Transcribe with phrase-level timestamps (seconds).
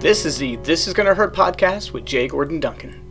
[0.00, 3.02] This is the This Is Gonna Hurt podcast with Jay Gordon Duncan.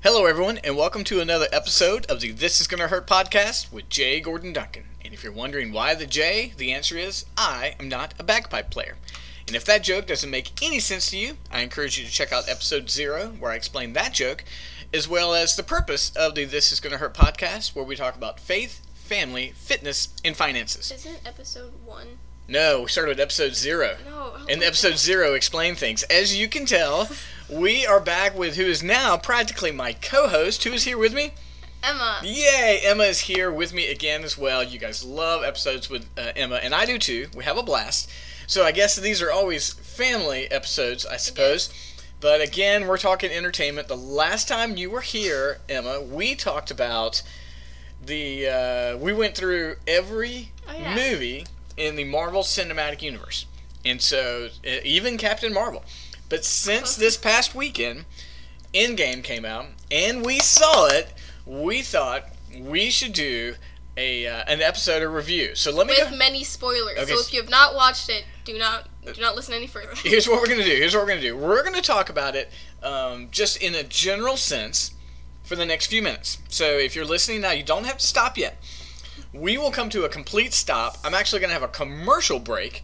[0.00, 3.88] Hello, everyone, and welcome to another episode of the This Is Gonna Hurt podcast with
[3.88, 4.84] Jay Gordon Duncan.
[5.04, 8.70] And if you're wondering why the J, the answer is I am not a bagpipe
[8.70, 8.94] player.
[9.48, 12.32] And if that joke doesn't make any sense to you, I encourage you to check
[12.32, 14.44] out episode zero, where I explain that joke,
[14.92, 18.14] as well as the purpose of the This Is Gonna Hurt podcast, where we talk
[18.14, 20.92] about faith, family, fitness, and finances.
[20.92, 22.18] Isn't episode one?
[22.46, 23.96] No, we started with episode zero.
[24.04, 24.32] No.
[24.36, 24.98] oh And episode God.
[24.98, 26.02] zero explain things.
[26.04, 27.08] As you can tell,
[27.50, 30.64] we are back with who is now practically my co-host.
[30.64, 31.32] Who is here with me?
[31.82, 32.20] Emma.
[32.22, 32.80] Yay!
[32.82, 34.62] Emma is here with me again as well.
[34.62, 37.28] You guys love episodes with uh, Emma, and I do too.
[37.36, 38.10] We have a blast.
[38.46, 41.68] So I guess these are always family episodes, I suppose.
[42.20, 43.88] But again, we're talking entertainment.
[43.88, 47.22] The last time you were here, Emma, we talked about
[48.04, 48.48] the.
[48.48, 50.94] Uh, we went through every Oh, yeah.
[50.94, 51.44] movie
[51.76, 53.46] in the Marvel Cinematic Universe,
[53.84, 54.48] and so
[54.84, 55.84] even Captain Marvel.
[56.28, 58.06] But since this past weekend,
[58.72, 61.12] Endgame came out, and we saw it,
[61.46, 62.24] we thought
[62.58, 63.54] we should do
[63.96, 65.54] a uh, an episode of review.
[65.54, 66.16] So let me With go.
[66.16, 66.98] many spoilers.
[66.98, 69.92] Okay, So if you have not watched it, do not do not listen any further.
[69.96, 70.70] Here's what we're gonna do.
[70.70, 71.36] Here's what we're gonna do.
[71.36, 72.50] We're gonna talk about it
[72.82, 74.92] um, just in a general sense
[75.44, 76.38] for the next few minutes.
[76.48, 78.56] So if you're listening now, you don't have to stop yet.
[79.34, 80.96] We will come to a complete stop.
[81.04, 82.82] I'm actually gonna have a commercial break.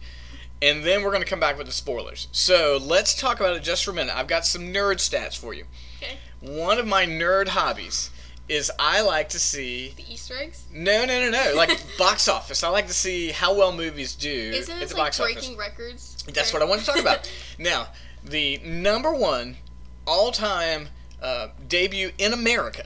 [0.63, 2.27] And then we're going to come back with the spoilers.
[2.31, 4.15] So let's talk about it just for a minute.
[4.15, 5.63] I've got some nerd stats for you.
[5.97, 6.17] Okay.
[6.39, 8.11] One of my nerd hobbies
[8.47, 10.65] is I like to see The Easter eggs.
[10.71, 12.63] no no no no like box office.
[12.63, 15.57] I like to see how well movies do Isn't this like breaking office.
[15.57, 16.23] records?
[16.31, 17.31] That's what I want to talk about.
[17.57, 17.87] now,
[18.23, 19.57] the number one
[20.05, 20.89] all-time
[21.23, 22.85] uh, debut in America,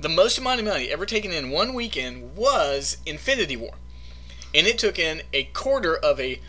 [0.00, 3.74] the most amount of money ever taken in one weekend was Infinity War,
[4.54, 6.40] and it took in a quarter of a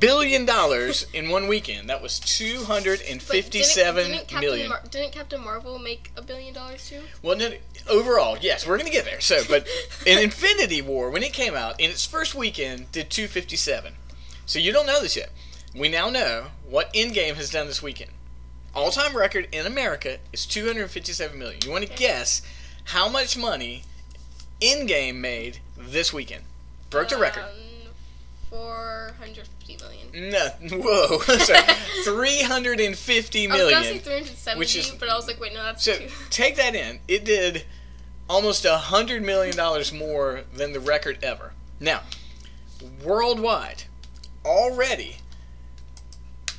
[0.00, 1.90] billion dollars in one weekend.
[1.90, 4.68] That was two hundred and But didn't- didn't Captain million.
[4.68, 7.02] Mar- didn't Captain Marvel make a billion dollars too?
[7.20, 7.52] Well, no,
[7.88, 9.20] overall, yes, we're gonna get there.
[9.20, 9.66] So, but
[10.06, 13.92] in Infinity War, when it came out in its first weekend, did 257.
[14.46, 15.30] So you don't know this yet.
[15.74, 18.12] We now know what Endgame has done this weekend.
[18.74, 21.60] All-time record in America is 257 million.
[21.64, 22.06] You want to Okay.
[22.06, 22.40] guess
[22.88, 23.82] how much money
[24.60, 26.44] Endgame made this weekend?
[26.90, 27.42] Broke the record.
[27.44, 27.48] Um,
[28.50, 30.30] Four hundred fifty million.
[30.30, 31.60] No, whoa, sorry,
[32.04, 35.52] 350 I was gonna say three hundred seventy, Which is- but I was like, wait,
[35.52, 36.08] no, that's So two.
[36.30, 37.00] take that in.
[37.08, 37.64] It did
[38.28, 41.52] almost a hundred million dollars more than the record ever.
[41.78, 42.00] Now,
[43.04, 43.82] worldwide,
[44.46, 45.16] already,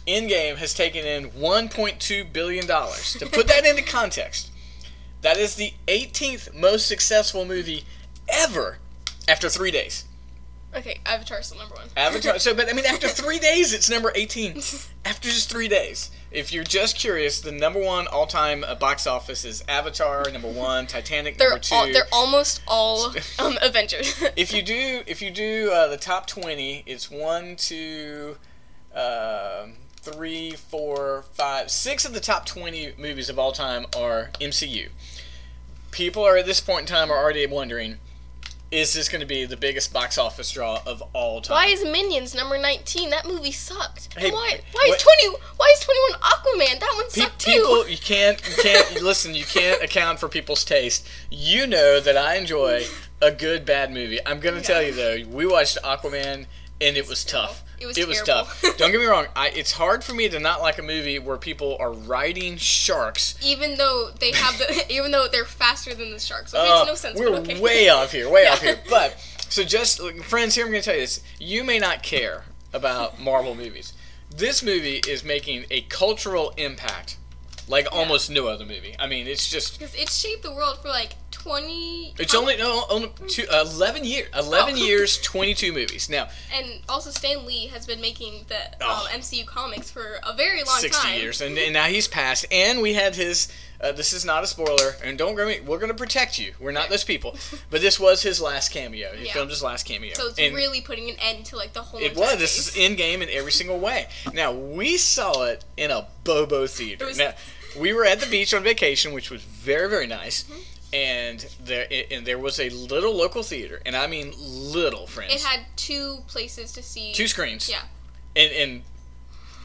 [0.05, 3.13] Endgame has taken in 1.2 billion dollars.
[3.13, 4.51] To put that into context,
[5.21, 7.83] that is the 18th most successful movie
[8.27, 8.77] ever
[9.27, 10.05] after three days.
[10.75, 11.87] Okay, Avatar's still number one.
[11.97, 12.37] Avatar.
[12.37, 14.61] So, but I mean, after three days, it's number 18.
[15.05, 16.11] After just three days.
[16.29, 20.85] If you're just curious, the number one all-time uh, box office is Avatar, number one,
[20.85, 21.73] Titanic, they're number two.
[21.73, 24.21] all, they're almost all um, Avengers.
[24.35, 28.35] if you do, if you do uh, the top 20, it's one, two,
[28.93, 34.89] um three, four, five, six of the top 20 movies of all time are MCU.
[35.91, 37.97] People are at this point in time are already wondering,
[38.71, 41.55] is this going to be the biggest box office draw of all time?
[41.55, 43.09] Why is Minions number nineteen?
[43.09, 44.13] That movie sucked.
[44.15, 44.59] Hey, why?
[44.73, 45.27] Why what- is twenty?
[45.57, 46.79] Why is twenty one Aquaman?
[46.79, 47.51] That one Pe- sucked too.
[47.51, 49.33] people, you can't, you can't listen.
[49.33, 51.07] You can't account for people's taste.
[51.31, 52.83] You know that I enjoy
[53.23, 54.19] a good bad movie.
[54.23, 56.45] I'm gonna tell you though, we watched Aquaman
[56.79, 57.63] and it was tough.
[57.81, 58.61] It was it was tough.
[58.77, 59.27] Don't get me wrong.
[59.35, 63.35] I, it's hard for me to not like a movie where people are riding sharks.
[63.43, 66.87] even though they have the, even though they're faster than the sharks, it Uh, makes
[66.87, 67.19] no sense.
[67.19, 67.59] we're okay.
[67.59, 68.79] way off here, way off here.
[68.89, 69.17] But
[69.49, 73.19] so just friends, here I'm going to tell you this: you may not care about
[73.19, 73.93] Marvel movies.
[74.35, 77.17] This movie is making a cultural impact
[77.67, 78.95] like almost no other movie.
[78.99, 82.13] I mean, it's just because it shaped the world for like twenty.
[82.19, 84.77] it's only no only two, 11 years 11 Oh.
[84.77, 89.09] years 22 movies now and also Stan Lee has been making the Oh.
[89.13, 91.19] um, MCU comics for a very long 60 time.
[91.19, 93.47] years and, and now he's passed and we had his
[93.81, 96.53] uh, this is not a spoiler and don't get me we're going to protect you
[96.59, 97.35] we're not those people
[97.69, 99.33] but this was his last cameo he Yeah.
[99.33, 102.01] filmed his last cameo So it's And- really putting an end to like the whole.
[102.01, 102.37] It was.
[102.37, 104.07] This is Endgame in every single way.
[104.33, 107.05] Now we saw it in a Bobo theater.
[107.05, 107.33] Was- now
[107.77, 110.43] we were at the beach on vacation, which was very very nice.
[110.43, 110.61] Mm-hmm.
[110.91, 115.33] And there and there was a little local theater, and I mean little friends.
[115.35, 117.13] It had two places to see.
[117.13, 117.69] two screens.
[117.69, 117.81] Yeah.
[118.35, 118.81] And and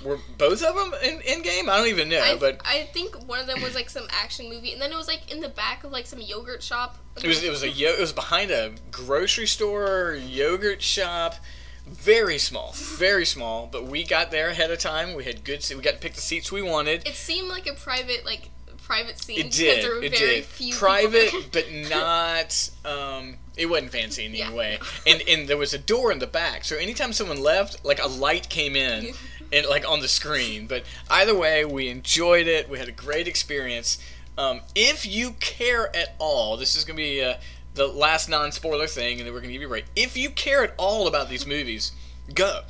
[0.04, 1.68] were both of them in, Endgame?
[1.70, 4.50] I don't even know, I, but I think one of them was like some action
[4.50, 6.98] movie, and then it was like in the back of like some yogurt shop.
[7.16, 11.36] it was it was a yo- it was behind a grocery store, yogurt shop.
[11.86, 13.66] Very small, very small.
[13.70, 15.14] But we got there ahead of time.
[15.14, 15.62] We had good.
[15.62, 17.06] se- We got to pick the seats we wanted.
[17.06, 18.48] It seemed like a private like
[18.84, 19.84] private scene It did.
[19.84, 20.44] there were It very did.
[20.44, 22.70] few Private, but not.
[22.84, 24.46] Um, it wasn't fancy in Yeah.
[24.48, 24.78] any way.
[25.06, 28.06] And and there was a door in the back, so anytime someone left, like a
[28.08, 29.14] light came in,
[29.52, 30.66] and like on the screen.
[30.66, 32.69] But either way, we enjoyed it.
[32.69, 33.98] We had a great experience.
[34.36, 37.34] Um, if you care at all, this is gonna be uh,
[37.75, 39.84] the last non-spoiler thing, and then we're gonna give you a break.
[39.96, 41.92] If you care at all about these movies,
[42.34, 42.62] go.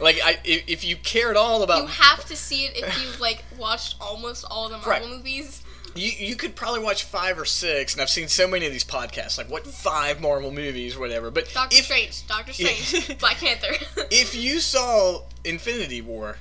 [0.00, 3.02] Like I, if, if you care at all about you have to see it if
[3.02, 5.06] you've like watched almost all the Marvel Right.
[5.08, 5.62] movies.
[5.94, 8.84] You, you could probably watch five or six, and I've seen so many of these
[8.84, 11.30] podcasts, like what five Marvel movies, whatever.
[11.30, 13.72] But Doctor if, Strange, Doctor Strange, Black Panther.
[14.10, 16.36] if you saw Infinity War,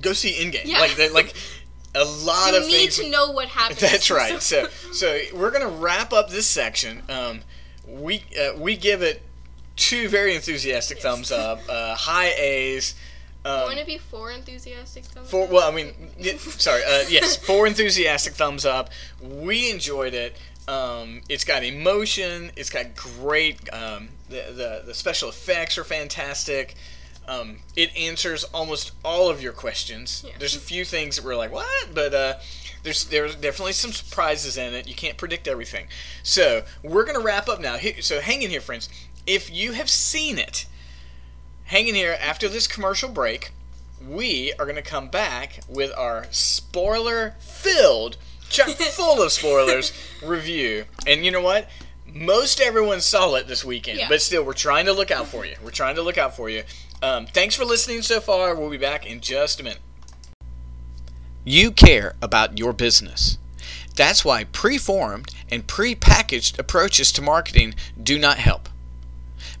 [0.00, 0.64] go see Endgame.
[0.64, 0.80] Yeah.
[0.80, 1.34] Like that, like
[1.94, 2.98] a lot of you of need things.
[2.98, 3.78] to know what happens.
[3.80, 4.42] That's right.
[4.42, 7.02] So so we're gonna wrap up this section.
[7.08, 7.42] Um,
[7.86, 9.22] we uh, we give it
[9.76, 11.02] two very enthusiastic Yes.
[11.04, 12.94] thumbs up, uh, high A's.
[13.44, 15.50] Um, Wouldn't it be four enthusiastic thumbs Four, up?
[15.50, 18.90] well, I mean, y- sorry, uh, yes, four enthusiastic thumbs up.
[19.20, 20.36] We enjoyed it.
[20.66, 22.50] Um, it's got emotion.
[22.56, 23.72] It's got great.
[23.72, 26.74] Um, the, the the special effects are fantastic.
[27.28, 30.24] Um, it answers almost all of your questions.
[30.26, 30.32] Yeah.
[30.38, 31.94] There's a few things that we're like, what?
[31.94, 32.34] But uh,
[32.82, 34.88] there's there's definitely some surprises in it.
[34.88, 35.86] You can't predict everything.
[36.24, 37.78] So we're gonna wrap up now.
[38.00, 38.88] So hang in here, friends.
[39.26, 40.66] If you have seen it,
[41.64, 43.52] hang in here after this commercial break
[44.06, 48.16] we are going to come back with our spoiler filled,
[48.48, 49.92] chock full of spoilers
[50.22, 50.84] review.
[51.06, 51.68] And you know what?
[52.06, 54.08] Most everyone saw it this weekend, Yeah.
[54.08, 55.56] but still, we're trying to look out for you.
[55.62, 56.62] We're trying to look out for you.
[57.02, 58.54] Um, thanks for listening so far.
[58.54, 59.80] We'll be back in just a minute.
[61.44, 63.38] You care about your business.
[63.96, 68.68] That's why preformed and prepackaged approaches to marketing do not help.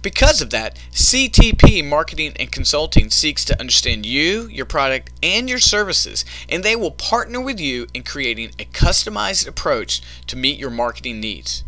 [0.02, 5.58] Because of that, CTP Marketing and Consulting seeks to understand you, your product, and your
[5.58, 10.70] services, and they will partner with you in creating a customized approach to meet your
[10.70, 11.64] marketing needs.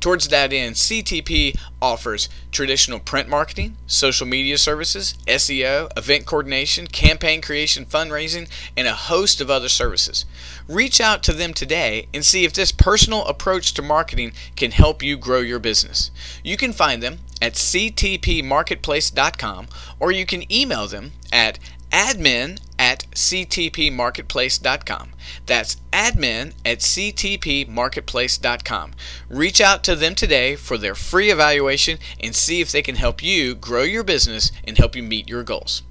[0.00, 7.40] Towards that end, CTP offers traditional print marketing, social media services, SEO, event coordination, campaign
[7.40, 10.24] creation, fundraising, and a host of other services.
[10.68, 15.02] Reach out to them today and see if this personal approach to marketing can help
[15.02, 16.12] you grow your business.
[16.44, 19.66] You can find them at ctpmarketplace.com
[19.98, 21.58] or you can email them at
[21.90, 25.12] admin at ctpmarketplace.com.
[25.46, 28.92] That's admin at ctpmarketplace.com.
[29.28, 33.22] Reach out to them today for their free evaluation and see if they can help
[33.22, 35.82] you grow your business and help you meet your goals.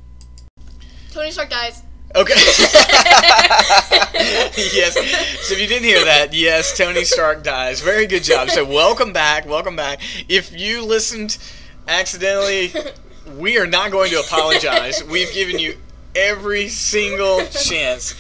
[1.12, 1.84] Tony Stark dies.
[2.14, 2.34] Okay.
[4.74, 4.94] yes.
[5.48, 7.82] So if you didn't hear that, yes, Tony Stark dies.
[7.82, 8.50] Very good job.
[8.50, 9.46] So welcome back.
[9.46, 10.00] Welcome back.
[10.30, 11.38] If you listened
[11.88, 12.74] accidentally,
[13.38, 15.04] we are not going to apologize.
[15.04, 15.78] We've given you
[16.16, 18.16] every single chance.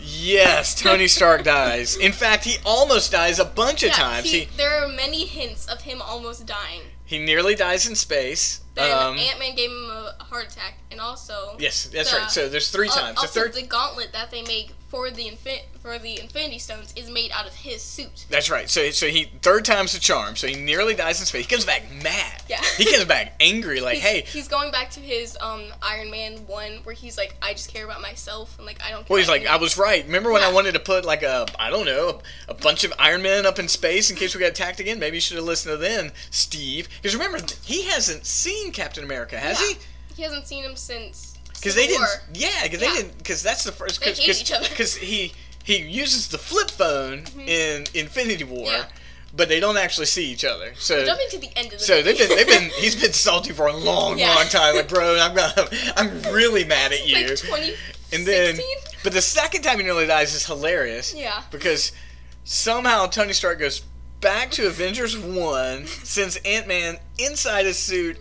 [0.00, 1.96] Yes, Tony Stark dies.
[1.96, 4.30] In fact, he almost dies a bunch of Yeah, times.
[4.30, 6.82] he, He there are many hints of him almost dying.
[7.04, 8.60] he nearly dies in space.
[8.74, 12.30] Then Um, Ant Man gave him a heart attack, and also yes, that's the- right.
[12.30, 13.14] So there's three uh, times.
[13.16, 16.94] The also, third the gauntlet that they make for the infin- for the Infinity Stones
[16.96, 18.24] is made out of his suit.
[18.30, 18.70] That's right.
[18.70, 20.34] So so he third time's the charm.
[20.34, 21.44] So he nearly dies in space.
[21.46, 22.42] He comes back mad.
[22.48, 22.60] Yeah.
[22.78, 24.20] He comes back angry, like, He's, hey.
[24.26, 27.84] he's going back to his um Iron Man one where he's like, I just care
[27.84, 29.00] about myself and like I don't.
[29.00, 30.04] Care Well, he's like, I was right.
[30.06, 32.92] Remember when I wanted to put like a, I don't know, a, a bunch of
[32.98, 34.98] Iron Men up in space in case we got attacked again?
[34.98, 36.88] Maybe you should have listened to then, Steve.
[37.02, 39.68] Because remember, he hasn't seen Captain America, has Yeah.
[39.68, 39.74] he?
[40.16, 41.27] He hasn't seen him since.
[41.60, 42.00] Because they didn't.
[42.00, 42.08] War.
[42.34, 42.90] Yeah, because Yeah.
[42.90, 43.18] they didn't.
[43.18, 44.00] Because that's the first.
[44.00, 44.68] They Cause, hate cause, each other.
[44.74, 45.32] 'cause he
[45.64, 47.40] he uses the flip phone mm-hmm.
[47.40, 48.84] in Infinity War, Yeah.
[49.36, 50.72] but they don't actually see each other.
[50.78, 52.12] So Jumping to the end of the So movie.
[52.12, 54.34] they've been they've been he's been salty for a long Yeah.
[54.34, 54.76] long time.
[54.76, 57.16] Like bro, I'm gonna, I'm really mad at you.
[57.16, 57.74] like 2016.
[58.12, 58.58] and then,
[59.04, 61.42] but the second time he nearly dies is hilarious yeah.
[61.50, 61.92] because
[62.44, 63.82] somehow Tony Stark goes
[64.20, 68.16] back to Avengers One, sends Ant Man inside his suit,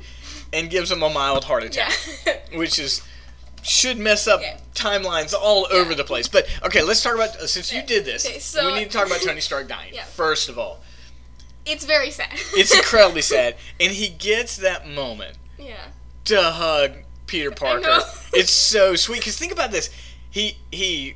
[0.51, 1.93] and gives him a mild heart attack,
[2.25, 2.35] Yeah.
[2.57, 3.01] which is
[3.63, 4.57] should mess up Okay.
[4.73, 6.27] timelines all over the place.
[6.27, 8.97] But okay, let's talk about uh, since you did this, Okay, so- we need to
[8.97, 10.79] talk about Tony Stark dying first of all.
[11.65, 12.29] it's very sad.
[12.55, 15.75] It's incredibly sad, and he gets that moment yeah.
[16.25, 16.91] to hug
[17.25, 17.99] Peter Parker.
[18.33, 19.89] It's so sweet because think about this.
[20.29, 21.15] He he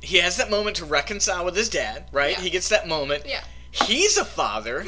[0.00, 2.36] he has that moment to reconcile with his dad, right?
[2.36, 2.40] Yeah.
[2.42, 3.24] He gets that moment.
[3.26, 3.42] Yeah.
[3.70, 4.84] He's a father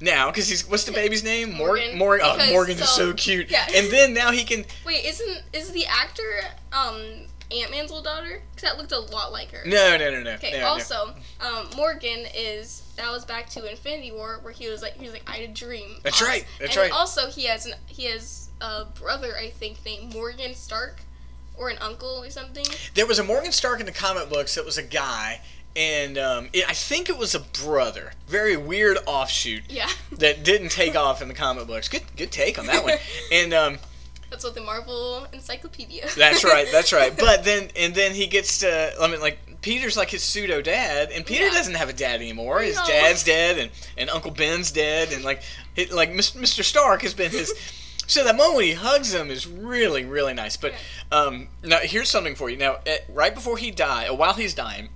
[0.00, 1.52] now because he's what's the baby's name?
[1.52, 1.96] Morgan.
[1.96, 1.98] Morgan.
[1.98, 2.26] Morgan.
[2.28, 3.50] Oh, Because Morgan is so- so cute.
[3.50, 3.66] yeah.
[3.74, 4.64] And then now he can.
[4.86, 6.40] Wait, isn't is the actor
[6.72, 7.00] um
[7.50, 8.42] Ant Man's little daughter?
[8.54, 9.62] Because that looked a lot like her.
[9.66, 10.32] No, no, no, no.
[10.32, 10.52] Okay.
[10.52, 10.66] no, no.
[10.66, 15.04] also, um, Morgan is that was back to Infinity War where he was like he
[15.04, 15.96] was like I had a dream.
[16.02, 16.92] That's Uh, right, that's and right.
[16.92, 21.00] Also, he has an he has a brother, I think, named Morgan Stark,
[21.56, 22.66] or an uncle or something.
[22.94, 25.40] There was a Morgan Stark in the comic books that was a guy,
[25.78, 28.10] and um, it, I think it was a brother.
[28.26, 29.62] Very weird offshoot.
[29.68, 29.88] Yeah.
[30.12, 31.88] that didn't take off in the comic books.
[31.88, 32.94] Good, good take on that one.
[33.32, 33.78] And um,
[34.28, 36.08] That's what the Marvel Encyclopedia.
[36.16, 37.16] that's right, that's right.
[37.16, 38.92] But then, and then he gets to.
[39.00, 41.52] I mean, like Peter's like his pseudo dad, and Peter Yeah.
[41.52, 42.60] doesn't have a dad anymore.
[42.60, 42.86] His No.
[42.86, 45.42] dad's dead, and, and Uncle Ben's dead, and like
[45.76, 46.64] it, like Mr.
[46.64, 47.54] Stark has been his.
[48.08, 50.56] So that moment when he hugs him is really, really nice.
[50.56, 50.72] But
[51.12, 52.56] um, now here's something for you.
[52.56, 54.88] Now, eh, right before he died, while he's dying,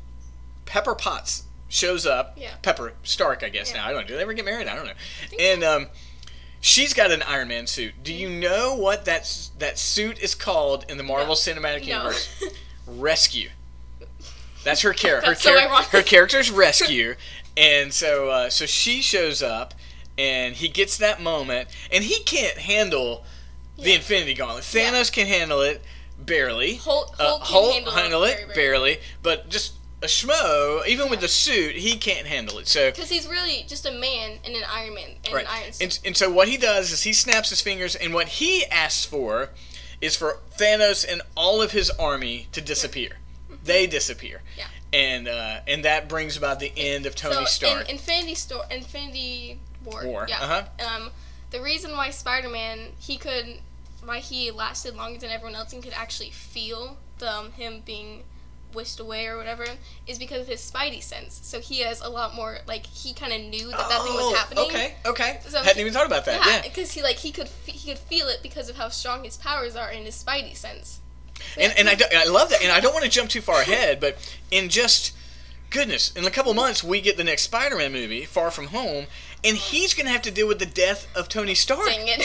[0.67, 2.37] Pepper Potts shows up.
[2.37, 2.55] Yeah.
[2.63, 3.71] Pepper Stark, I guess.
[3.71, 3.79] Yeah.
[3.79, 4.09] Now I don't know.
[4.09, 4.67] Do they ever get married?
[4.69, 4.93] I don't know.
[5.29, 5.87] think And um,
[6.61, 7.95] she's got an Iron Man suit.
[8.03, 11.97] Do you know what that that suit is called in the Marvel Cinematic No.
[11.99, 12.45] Universe?
[12.87, 13.51] Rescue.
[14.65, 15.31] That's her character.
[15.31, 15.59] That's so
[15.91, 17.15] her character's Rescue,
[17.57, 19.75] and so uh, so she shows up,
[20.17, 23.25] and he gets that moment, and he can't handle
[23.77, 24.73] the Infinity Gauntlet.
[24.73, 24.93] Yeah.
[24.93, 25.83] Thanos can handle it
[26.19, 26.77] barely.
[26.77, 31.19] Hulk, Uh, Hulk can handle, handle it it barely, but just a schmo, even with
[31.21, 31.23] Yeah.
[31.23, 32.69] the suit, he can't handle it.
[32.69, 35.73] So Because he's really just a man in an Iron Man and right, an Iron
[35.73, 35.83] Suit.
[35.83, 39.05] and, and so what he does is he snaps his fingers, and what he asks
[39.05, 39.51] for
[40.01, 43.19] is for Thanos and all of his army to disappear.
[43.65, 44.39] They disappear.
[44.39, 44.59] Mm-hmm.
[44.59, 44.67] Yeah.
[44.95, 47.85] And uh, and that brings about the end of Tony so Stark.
[47.89, 50.05] in Infinity Store, Infinity War.
[50.05, 50.41] War, Yeah.
[50.43, 50.87] uh-huh.
[50.97, 51.11] Um,
[51.51, 53.59] the reason why Spider-Man he could,
[54.05, 58.25] why he lasted longer than everyone else and could actually feel the, um, him being
[58.75, 59.65] whisked away or whatever
[60.07, 61.41] is because of his Spidey sense.
[61.43, 64.31] So he has a lot more like he kind of knew that that thing Oh,
[64.31, 64.65] was happening.
[64.65, 65.41] Okay, okay.
[65.49, 66.45] So Hadn't he- even thought about that.
[66.45, 66.63] Yeah, Yeah.
[66.63, 69.77] because he like he could he could feel it because of how strong his powers
[69.77, 71.01] are in his Spidey sense.
[71.59, 72.63] And, and I, do- I love that.
[72.63, 74.17] And I don't want to jump too far ahead, but
[74.51, 75.13] in just
[75.71, 79.07] goodness, in a couple months we get the next Spider-Man movie, Far From Home,
[79.45, 81.87] and he's going to have to deal with the death of Tony Stark.
[81.87, 82.23] Dang it.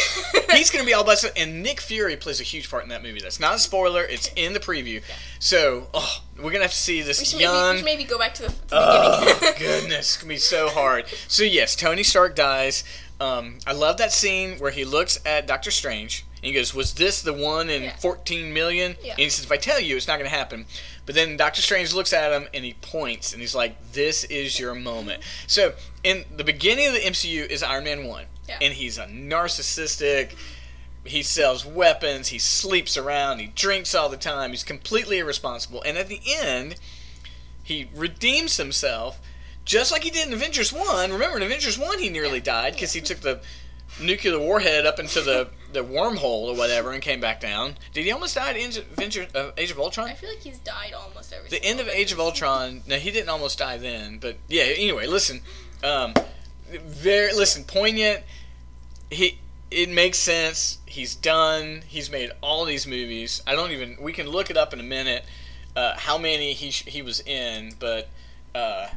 [0.51, 2.89] He's going to be all by himself, and Nick Fury plays a huge part in
[2.89, 3.19] that movie.
[3.19, 5.01] That's not a spoiler; it's in the preview.
[5.39, 7.75] So, oh, we're going to have to see we this maybe, we young.
[7.77, 9.55] should maybe go back to the, to the Oh beginning.
[9.59, 11.05] goodness, it's gonna be so hard.
[11.27, 12.83] So yes, Tony Stark dies.
[13.19, 16.93] Um, I love that scene where he looks at Doctor Strange and he goes, "Was
[16.93, 17.95] this the one in Yeah.
[17.97, 19.11] 14 million?" Yeah.
[19.11, 20.65] And he says, "If I tell you, it's not gonna happen."
[21.05, 24.59] But then Doctor Strange looks at him and he points and he's like, "This is
[24.59, 28.57] your moment." So in the beginning of the MCU is Iron Man one, Yeah.
[28.61, 30.31] and he's a narcissistic.
[31.05, 32.27] He sells weapons.
[32.29, 33.39] He sleeps around.
[33.39, 34.51] He drinks all the time.
[34.51, 35.81] He's completely irresponsible.
[35.83, 36.75] And at the end,
[37.63, 39.17] he redeems himself
[39.63, 41.11] just like he did in Avengers 1.
[41.11, 43.39] Remember, in Avengers 1, he nearly died because he took the
[43.99, 47.75] nuclear warhead up into the, the wormhole or whatever and came back down.
[47.93, 50.09] Did he almost die at Age of, uh, Age of Ultron?
[50.09, 51.49] I feel like he's died almost every.
[51.49, 52.83] The end of Age of Ultron.
[52.87, 54.63] No, he didn't almost die then, but yeah.
[54.63, 55.41] Anyway, listen,
[55.83, 56.13] um,
[56.69, 58.23] very listen, poignant.
[59.09, 59.39] He
[59.69, 60.79] it makes sense.
[60.85, 61.83] He's done.
[61.87, 63.41] He's made all these movies.
[63.45, 63.97] I don't even.
[63.99, 65.25] We can look it up in a minute.
[65.75, 68.09] Uh, how many he sh- he was in, but
[68.55, 68.87] uh,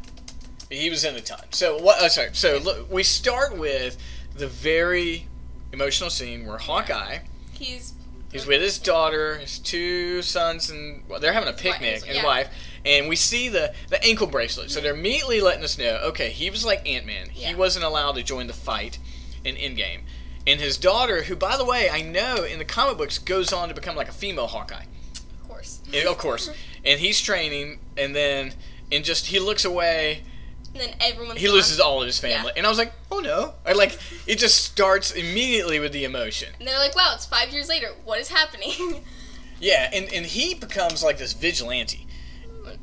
[0.70, 1.44] he was in a ton.
[1.50, 1.98] So what?
[2.00, 2.30] Oh, sorry.
[2.32, 3.98] So look, we start with
[4.40, 5.26] the very
[5.72, 7.18] emotional scene where Hawkeye.
[7.52, 7.94] He's
[8.32, 12.16] He's with his daughter, his two sons, and well, they're having a picnic, wife, and
[12.16, 12.24] yeah.
[12.24, 12.48] wife.
[12.84, 14.70] And we see the, the ankle bracelet.
[14.70, 17.28] So they're immediately letting us know, okay, he was like Ant Man.
[17.30, 19.00] He wasn't allowed to join the fight
[19.44, 20.02] in Endgame.
[20.46, 23.68] And his daughter, who, by the way, I know in the comic books goes on
[23.68, 24.84] to become like a female Hawkeye.
[25.14, 25.80] of course.
[25.92, 26.50] And, of course.
[26.82, 28.54] And he's training, and then,
[28.90, 30.22] and just, he looks away,
[30.72, 31.36] And then everyone.
[31.36, 32.52] he loses all of his family.
[32.56, 33.54] And I was like, oh no.
[33.66, 36.52] I like, it just starts immediately with the emotion.
[36.58, 37.88] And they're like, "Wow, it's five years later.
[38.04, 39.04] What is happening?"
[39.60, 42.06] Yeah, and, and he becomes like this vigilante.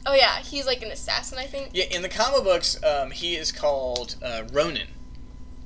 [0.05, 1.71] oh yeah, he's like an assassin, I think.
[1.73, 4.87] Yeah, in the comic books, um, he is called uh, Ronin.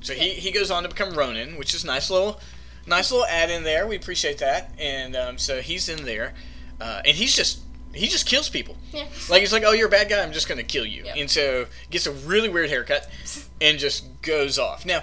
[0.00, 2.40] So he, he goes on to become Ronin, which is nice little
[2.86, 3.86] nice little add in there.
[3.86, 6.34] We appreciate that, and um, so he's in there,
[6.80, 7.60] uh, and he's just
[7.94, 8.76] he just kills people.
[8.92, 9.06] Yeah.
[9.30, 10.22] Like he's like, oh, you're a bad guy.
[10.22, 11.04] I'm just gonna kill you.
[11.04, 11.16] Yep.
[11.18, 13.08] And so gets a really weird haircut,
[13.60, 14.84] and just goes off.
[14.86, 15.02] Now,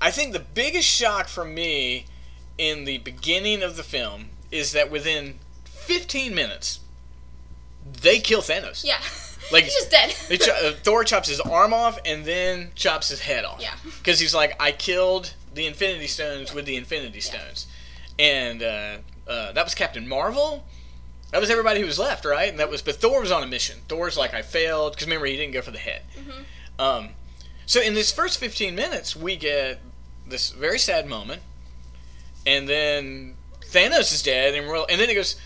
[0.00, 2.06] I think the biggest shock for me
[2.58, 6.80] in the beginning of the film is that within 15 minutes,
[8.02, 8.84] they kill Thanos.
[8.84, 8.98] Yeah.
[9.52, 10.14] Like- he's just dead.
[10.40, 13.60] Cho- uh, Thor chops his arm off and then chops his head off.
[13.60, 13.74] Yeah.
[13.98, 17.66] Because he's like, I killed the Infinity Stones with the Infinity Stones,
[18.16, 20.64] and uh, uh, that was Captain Marvel.
[21.32, 22.48] That was everybody who was left, right?
[22.50, 23.78] And that was, but Thor was on a mission.
[23.88, 26.02] Thor's like, I failed because remember he didn't go for the head.
[26.18, 26.44] Mhm.
[26.82, 27.08] Um,
[27.66, 29.78] so in this first 15 minutes, we get
[30.26, 31.42] this very sad moment,
[32.46, 35.36] and then Thanos is dead, and we're and then it goes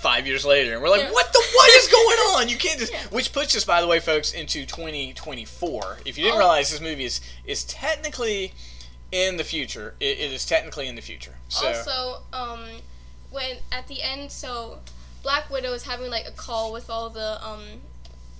[0.00, 1.10] five years later, and we're like, Yeah.
[1.12, 2.48] what the what is going on?
[2.48, 3.02] You can't just Yeah.
[3.10, 5.98] which puts us, by the way, folks, into 2024.
[6.06, 6.38] If you didn't Oh.
[6.38, 8.54] realize this movie is is technically
[9.10, 9.94] in the future.
[10.00, 11.36] It, it is technically in the future.
[11.48, 12.66] So Also, um,
[13.30, 14.78] when at the end, so
[15.22, 17.62] Black Widow is having like a call with all the um,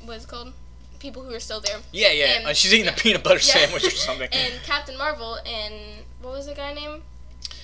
[0.04, 0.52] what is it called?
[0.98, 1.78] People who are still there.
[1.92, 2.24] yeah, yeah.
[2.38, 2.92] and- uh, she's eating yeah.
[2.92, 3.40] a peanut butter Yeah.
[3.66, 4.28] sandwich or something.
[4.32, 5.74] and Captain Marvel and
[6.20, 7.02] what was the guy name?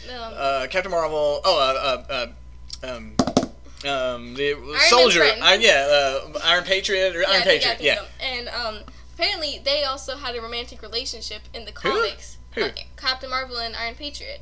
[0.09, 1.41] Um, uh, Captain Marvel.
[1.45, 2.27] Oh, uh, uh,
[2.85, 3.13] uh, um,
[3.89, 5.25] um, the Man's soldier.
[5.25, 7.79] yeah, uh, Iron Patriot or yeah, Iron Patriot.
[7.79, 8.03] think Yeah.
[8.21, 8.79] And um,
[9.15, 12.39] apparently they also had a romantic relationship in the comics.
[12.55, 12.63] Who?
[12.63, 14.41] Uh, Captain Marvel and Iron Patriot.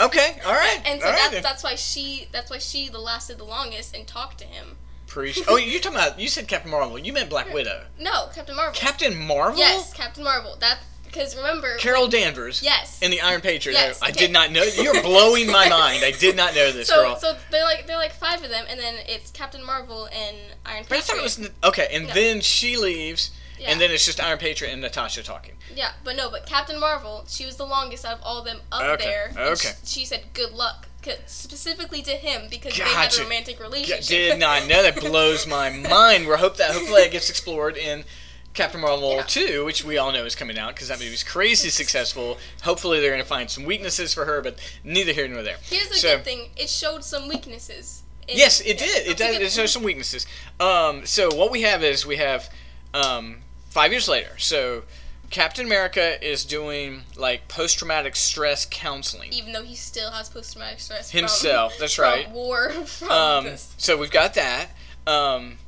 [0.00, 0.40] Okay.
[0.44, 0.80] All right.
[0.84, 4.06] And so all that's that's why she that's why she the lasted the longest and
[4.06, 4.76] talked to him.
[5.06, 6.18] Appreciate- oh, you're talking about.
[6.18, 6.98] You said Captain Marvel.
[6.98, 7.54] You meant Black hmm.
[7.54, 7.84] Widow.
[8.00, 8.74] No, Captain Marvel.
[8.74, 9.58] Captain Marvel.
[9.58, 10.56] Yes, Captain Marvel.
[10.60, 10.78] That
[11.14, 12.62] because remember Carol Danvers.
[12.62, 13.00] Yes.
[13.00, 13.76] In the Iron Patriot.
[13.76, 14.18] Yes, I okay.
[14.18, 14.62] did not know.
[14.62, 16.04] You're blowing my mind.
[16.04, 17.16] I did not know this, so girl.
[17.16, 20.36] so they're like they're like five of them, and then it's Captain Marvel and
[20.66, 21.02] Iron but I Patriot.
[21.02, 22.14] thought it was okay, and No.
[22.14, 23.30] then she leaves,
[23.64, 23.72] Yeah.
[23.72, 25.54] and then it's just Iron Patriot and Natasha talking.
[25.74, 28.58] Yeah, but no, but Captain Marvel, she was the longest out of all of them
[28.70, 29.32] up Okay, there.
[29.52, 29.70] okay.
[29.84, 30.86] She, she said good luck,
[31.26, 34.06] specifically to him because they had a romantic Yeah, relationship.
[34.06, 34.82] did not know.
[34.82, 36.26] That blows my mind.
[36.28, 38.04] We hope that hopefully that gets explored in
[38.52, 39.22] Captain Marvel Yeah.
[39.22, 42.38] 2, which we all know is coming out because that movie's crazy successful.
[42.62, 45.56] Hopefully they're going to find some weaknesses for her, but neither here nor there.
[45.62, 48.02] Here's the So- good thing: it showed some weaknesses.
[48.28, 49.06] in- Yes, it yeah, did.
[49.08, 49.36] It does.
[49.36, 50.26] It shows some weaknesses.
[50.60, 52.48] Um, so what we have is we have
[52.94, 53.38] um,
[53.74, 54.38] five years later.
[54.38, 54.84] So
[55.30, 60.78] Captain America is doing like post traumatic stress counseling Even though he still has post-traumatic
[60.78, 61.74] stress from- himself.
[61.80, 62.30] That's from right.
[62.30, 64.68] War from Um, so we've got that.
[65.08, 65.58] Um,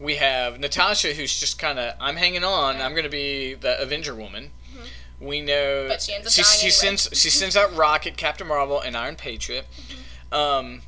[0.00, 2.80] we have Natasha, who's just kind of, I'm hanging on.
[2.80, 4.50] I'm going to be the Avenger woman.
[5.20, 5.88] We know Mm-hmm.
[5.88, 6.70] But she ends up she, she anyway.
[6.70, 9.66] sends she sends out Rocket, Captain Marvel, and Iron Patriot.
[9.70, 10.34] Mm-hmm.
[10.34, 10.82] Um,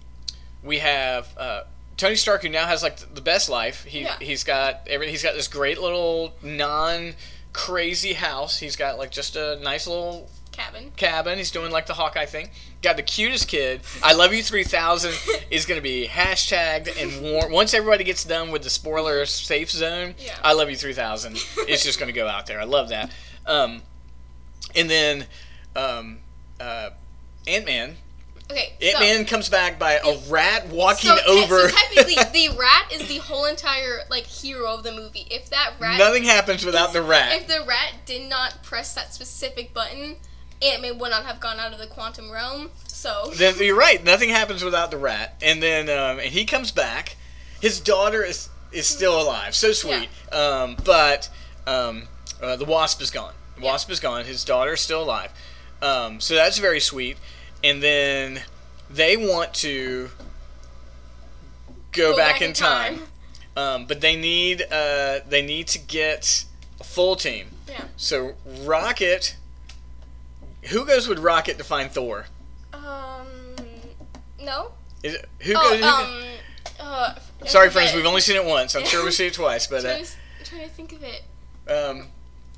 [0.65, 1.63] we have uh,
[1.97, 3.85] Tony Stark, who now has like the best life.
[3.85, 4.17] He Yeah.
[4.21, 7.15] he's got every he's got this great little non
[7.53, 8.59] crazy house.
[8.59, 10.93] He's got like just a nice little Cabin.
[10.97, 11.37] cabin.
[11.39, 12.51] He's doing like the Hawkeye thing.
[12.83, 13.81] Got the cutest kid.
[14.05, 15.13] I love you 3000
[15.51, 17.51] is going to be hashtagged and worn.
[17.51, 20.37] Once everybody gets done with the spoiler safe zone, Yeah.
[20.45, 21.37] I love you 3000.
[21.69, 22.61] It's just going to go out there.
[22.61, 23.11] I love that.
[23.47, 23.83] Um,
[24.77, 25.27] and then
[25.75, 26.19] um,
[26.61, 26.91] uh,
[27.49, 27.97] Ant Man.
[28.51, 28.75] Okay.
[28.83, 31.69] Ant so, Man comes back by a rat walking so, over.
[31.69, 32.15] so technically,
[32.49, 35.27] the rat is the whole entire like hero of the movie.
[35.31, 37.41] If that rat Nothing happens without the rat.
[37.41, 40.17] If the rat did not press that specific button,
[40.63, 42.71] Ant Man would not have gone out of the quantum realm.
[42.87, 44.03] So then you're right.
[44.05, 45.37] Nothing happens without the rat.
[45.43, 47.17] And then um, and he comes back.
[47.61, 49.55] His daughter is is still alive.
[49.55, 50.09] So sweet.
[50.33, 51.31] Um, but
[51.67, 52.09] um,
[52.43, 53.33] uh, the wasp is gone.
[53.57, 53.73] The Yeah.
[53.73, 54.25] wasp is gone.
[54.27, 55.31] His daughter is still alive.
[55.81, 57.17] Um, so that's very sweet.
[57.65, 58.43] And then
[58.91, 60.11] they want to
[61.93, 63.01] go, back, in time.
[63.57, 66.45] Um, but they need uh, they need to get
[66.81, 67.47] a full team.
[67.69, 67.85] Yeah.
[67.97, 69.37] So Rocket.
[70.65, 72.27] Who goes with Rocket to find Thor?
[72.73, 73.27] Um.
[74.43, 74.73] No.
[75.03, 75.81] Is it, who Oh, goes?
[75.81, 76.23] who um.
[76.81, 77.15] Uh,
[77.47, 78.75] Sorry, friends, we've only seen it once.
[78.75, 80.05] I'm sure we've seen it twice, but uh, I'm
[80.45, 81.23] trying to think of it.
[81.71, 82.09] um,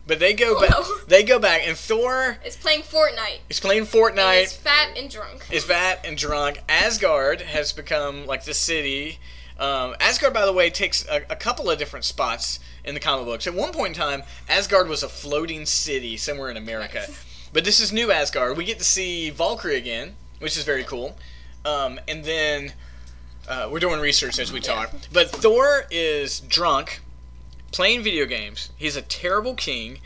[0.06, 0.74] but they go back.
[1.08, 3.38] They go back, and Thor is playing Fortnite.
[3.48, 4.42] He's playing Fortnite.
[4.42, 5.46] it's fat and drunk.
[5.50, 6.62] Is fat and drunk.
[6.68, 9.18] Asgard has become like the city.
[9.58, 13.26] Um, Asgard, by the way, takes a, a couple of different spots in the comic
[13.26, 13.46] books.
[13.46, 17.04] At one point in time, Asgard was a floating city somewhere in America.
[17.06, 17.24] Nice.
[17.52, 18.58] But this is new Asgard.
[18.58, 21.16] We get to see Valkyrie again, which is very cool.
[21.64, 22.74] Um, and then
[23.48, 24.92] uh, we're doing research as we talk.
[25.10, 27.00] But Thor is drunk,
[27.72, 28.70] playing video games.
[28.76, 29.98] He's a terrible king,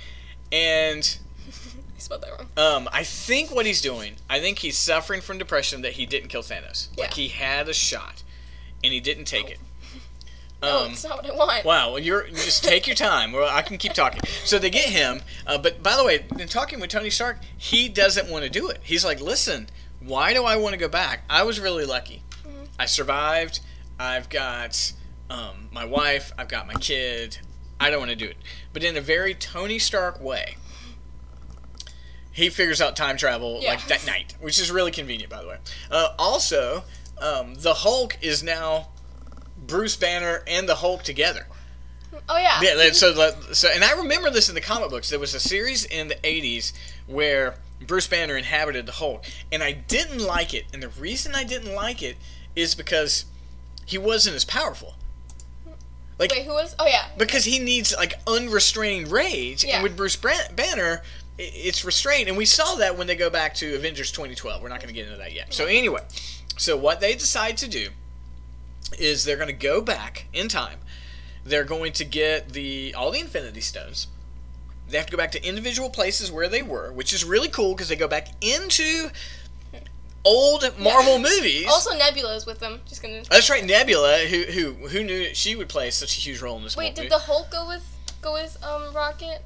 [0.53, 1.19] and
[1.49, 2.49] I spelled that wrong.
[2.57, 6.29] um, I think what he's doing, I think he's suffering from depression that he didn't
[6.29, 6.89] kill Thanos.
[6.97, 7.05] Yeah.
[7.05, 8.23] Like he had a shot,
[8.83, 9.59] and he didn't take it.
[10.63, 11.65] No, Um, it's not what I want.
[11.65, 13.33] Wow, well, you're just take your time.
[13.33, 14.21] Well, I can keep talking.
[14.45, 17.89] So they get him, uh, but by the way, in talking with Tony Stark, he
[17.89, 18.79] doesn't want to do it.
[18.83, 19.71] He's like, "Listen,
[20.01, 21.25] why do I want to go back?
[21.31, 22.23] I was really lucky.
[22.79, 23.61] I survived.
[23.99, 24.93] I've got
[25.31, 26.31] um, my wife.
[26.37, 27.39] I've got my kid.
[27.81, 28.37] I don't want to do it."
[28.73, 30.57] But in a very Tony Stark way,
[32.33, 33.71] he figures out time travel Yeah.
[33.71, 35.59] like that night, which is really convenient, by the way.
[35.91, 36.85] Uh, also,
[37.19, 38.89] um, the Hulk is now
[39.57, 41.47] Bruce Banner and the Hulk together.
[42.29, 42.61] Oh yeah.
[42.63, 43.13] Yeah, so
[43.53, 45.11] so and I remember this in the comic books.
[45.11, 46.73] There was a series in the '80s
[47.07, 50.67] where Bruce Banner inhabited the Hulk, and I didn't like it.
[50.73, 52.17] And the reason I didn't like it
[52.57, 53.27] is because
[53.87, 54.97] he wasn't as powerful.
[56.21, 56.77] Like Wait, who was?
[56.79, 57.07] Oh yeah.
[57.17, 59.77] because he needs like unrestrained rage, Yeah.
[59.77, 61.03] and with Bruce Bran- Banner,
[61.39, 64.63] it's restrained, and we saw that when they go back to Avengers 2012.
[64.63, 65.55] We're not going to get into that yet.
[65.55, 66.03] So anyway,
[66.59, 67.89] so what they decide to do
[68.99, 70.79] is they're going to go back in time.
[71.43, 74.07] They're going to get the all the Infinity Stones.
[74.91, 77.73] They have to go back to individual places where they were, which is really cool
[77.75, 79.09] because they go back into
[80.25, 81.67] old Marvel movies.
[81.69, 82.81] Also, Nebula is with them.
[82.87, 83.23] Just gonna.
[83.31, 86.65] That's right, Nebula, who who who knew she would play such a huge role in
[86.65, 86.89] this movie.
[86.89, 87.09] Wait, movie.
[87.09, 87.85] did the Hulk go with
[88.23, 89.43] go with um Rocket?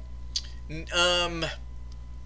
[0.95, 1.45] um,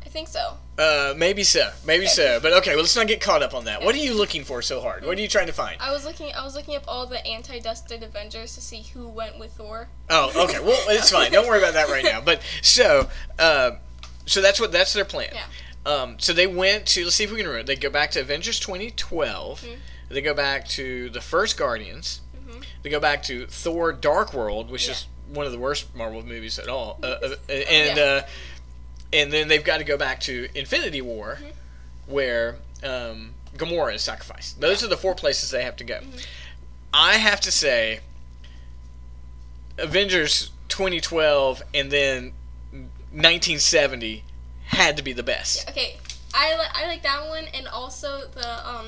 [0.05, 0.57] I think so.
[0.77, 2.39] uh, maybe so, maybe so.
[2.41, 3.83] But okay, well, let's not get caught up on that.
[3.83, 5.05] What are you looking for so hard?
[5.05, 5.77] What are you trying to find?
[5.81, 6.33] I was looking.
[6.33, 9.89] I was looking up all the anti-dusted Avengers to see who went with Thor.
[10.09, 10.59] Oh, okay.
[10.59, 11.31] Well, it's fine.
[11.31, 12.21] Don't worry about that right now.
[12.21, 13.71] But so, uh,
[14.25, 15.29] so that's what that's their plan.
[15.33, 15.43] Yeah.
[15.89, 17.65] Um, so they went to let's see if we can remember.
[17.65, 19.61] They go back to Avengers 2012.
[19.61, 19.77] Mhm.
[20.09, 22.21] They go back to the first Guardians.
[22.37, 22.63] Mhm.
[22.83, 26.59] They go back to Thor: Dark World, which is one of the worst Marvel movies
[26.59, 26.99] at all.
[27.01, 28.03] Uh, uh, and Yeah.
[28.03, 28.27] uh,
[29.11, 31.51] and then they've got to go back to Infinity War, Mhm.
[32.07, 34.61] where um, Gamora is sacrificed.
[34.61, 35.99] Those are the four places they have to go.
[36.01, 36.25] Mhm.
[36.93, 37.99] I have to say,
[39.77, 42.33] Avengers 2012 and then
[43.11, 44.23] 1970
[44.69, 45.69] had to be the best.
[45.69, 45.97] Okay,
[46.33, 48.87] I li- I like that one, and also the um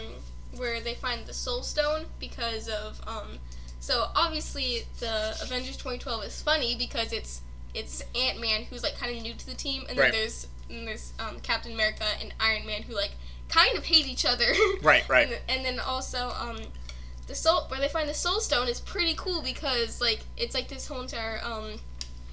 [0.57, 3.39] where they find the Soul Stone because of um.
[3.79, 7.41] So obviously the Avengers 2012 is funny because it's
[7.73, 10.11] it's Ant Man who's like kind of new to the team, and then Right.
[10.13, 13.11] there's and there's um, Captain America and Iron Man who like
[13.49, 14.45] kind of hate each other.
[14.83, 15.27] Right, right.
[15.27, 16.59] And, and then also um
[17.27, 20.67] the soul where they find the Soul Stone is pretty cool because like it's like
[20.67, 21.73] this whole entire um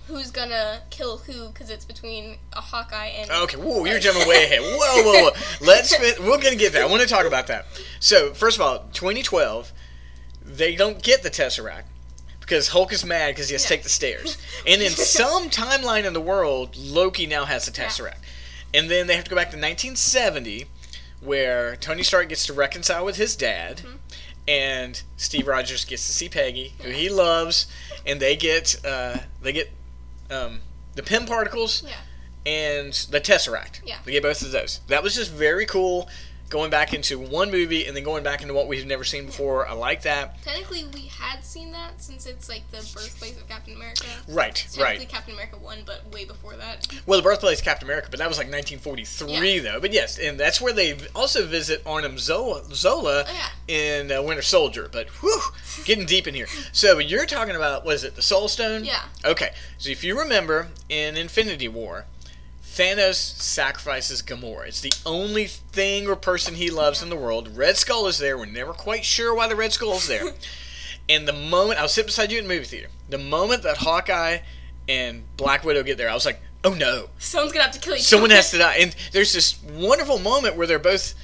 [0.09, 4.45] who's gonna kill who because it's between a Hawkeye and Okay, whoa, you're jumping way
[4.45, 4.61] ahead.
[4.61, 5.31] Whoa, whoa, whoa.
[5.67, 6.83] Let's fit, we're gonna get there.
[6.83, 7.67] I want to talk about that.
[8.01, 9.73] So, first of all, 2012,
[10.45, 11.85] they don't get the Tesseract
[12.41, 13.77] because Hulk is mad because he has to Yeah.
[13.77, 14.39] take the stairs.
[14.67, 17.87] And in some timeline in the world, Loki now has the Yeah.
[17.89, 18.19] Tesseract.
[18.75, 20.67] And then they have to go back to 1970,
[21.21, 23.99] where Tony Stark gets to reconcile with his dad, Mhm.
[24.47, 27.67] and Steve Rogers gets to see Peggy, who he loves,
[28.07, 29.71] and they get uh, they get
[30.31, 30.61] um,
[30.95, 31.95] the Pym particles Yeah.
[32.47, 33.81] and the Tesseract.
[33.85, 33.99] Yeah.
[34.05, 34.81] They get both of those.
[34.89, 36.09] That was just very cool.
[36.49, 39.69] Going back into one movie and then going back into what we've never seen before.
[39.69, 40.43] I like that.
[40.43, 44.05] Technically, we had seen that since it's like the birthplace of Captain America.
[44.27, 45.09] Right, technically, right.
[45.09, 46.87] Captain America one, but way before that.
[47.05, 49.61] Well, the birthplace of Captain America, but that was like 1943 Yeah.
[49.73, 49.81] though.
[49.81, 53.33] But yes, and that's where they also visit Arnim Zola, Zola Oh
[53.69, 53.75] yeah.
[54.01, 54.89] in uh, Winter Soldier.
[54.91, 55.41] But whew,
[55.85, 56.47] getting deep in here.
[56.73, 58.17] So you're talking about was it?
[58.17, 58.85] The Soul Stone?
[58.87, 59.03] Yeah.
[59.23, 59.51] Okay.
[59.77, 62.07] So if you remember in Infinity War,
[62.79, 64.69] Thanos sacrifices Gamora.
[64.69, 67.57] It's the only thing or person he loves in the world.
[67.57, 68.39] Red Skull is there.
[68.39, 70.23] We're never quite sure why the Red Skull is there.
[71.09, 73.79] and the moment I was sitting beside you in the movie theater, the moment that
[73.79, 74.39] Hawkeye
[74.89, 77.97] and Black Widow get there, I was like, oh no, Someone's gonna have to kill
[77.97, 78.77] each someone has to die.
[78.77, 81.15] And there's this wonderful moment where they're both.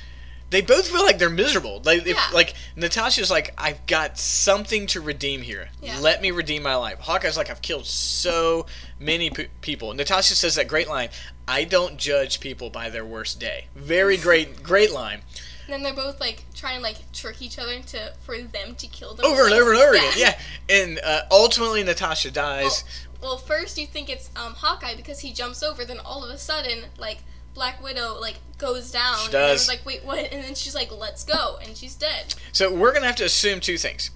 [0.50, 1.80] They both feel like they're miserable.
[1.85, 2.28] Like, if, Yeah.
[2.33, 5.70] like Natasha's like, I've got something to redeem here.
[5.83, 5.98] Yeah.
[5.98, 7.00] Let me redeem my life.
[7.00, 8.66] Hawkeye's like, I've killed so
[9.00, 9.92] many p- people.
[9.94, 11.09] Natasha says that great line.
[11.48, 13.66] I don't judge people by their worst day.
[13.74, 15.22] Very great, great line.
[15.66, 18.87] And then they're both like trying to like trick each other to for them to
[18.87, 19.24] kill them.
[19.26, 20.12] Over and over and over again.
[20.16, 20.38] Yeah.
[20.68, 22.85] And uh, ultimately, Natasha Well, dies.
[23.22, 26.37] well, first you think it's um, Hawkeye because he jumps over, then all of a
[26.38, 27.18] sudden, like
[27.54, 29.16] Black Widow like goes down.
[29.18, 29.42] She And does.
[29.42, 30.32] everyone's like, wait, what?
[30.32, 32.34] And then she's like, let's go, and she's dead.
[32.52, 34.10] So we're gonna have to assume two things.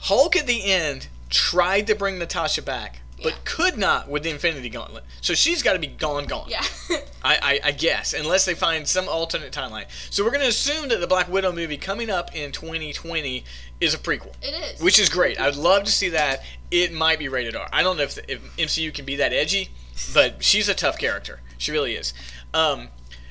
[0.00, 3.38] Hulk at the end tried to bring Natasha back, but Yeah.
[3.44, 5.04] could not with the Infinity Gauntlet.
[5.20, 6.48] So she's got to be gone, gone.
[6.48, 6.64] Yeah.
[7.22, 9.84] I, I, I guess, unless they find some alternate timeline.
[10.10, 13.44] So we're gonna assume that the Black Widow movie coming up in 2020
[13.80, 14.80] is a prequel, it is.
[14.82, 15.38] which is great.
[15.40, 16.42] I'd love to see that.
[16.70, 17.68] It might be rated R.
[17.72, 19.68] I don't know if, if MCU can be that edgy,
[20.14, 21.40] but she's a tough character.
[21.58, 22.12] She really is.
[22.54, 22.88] Um,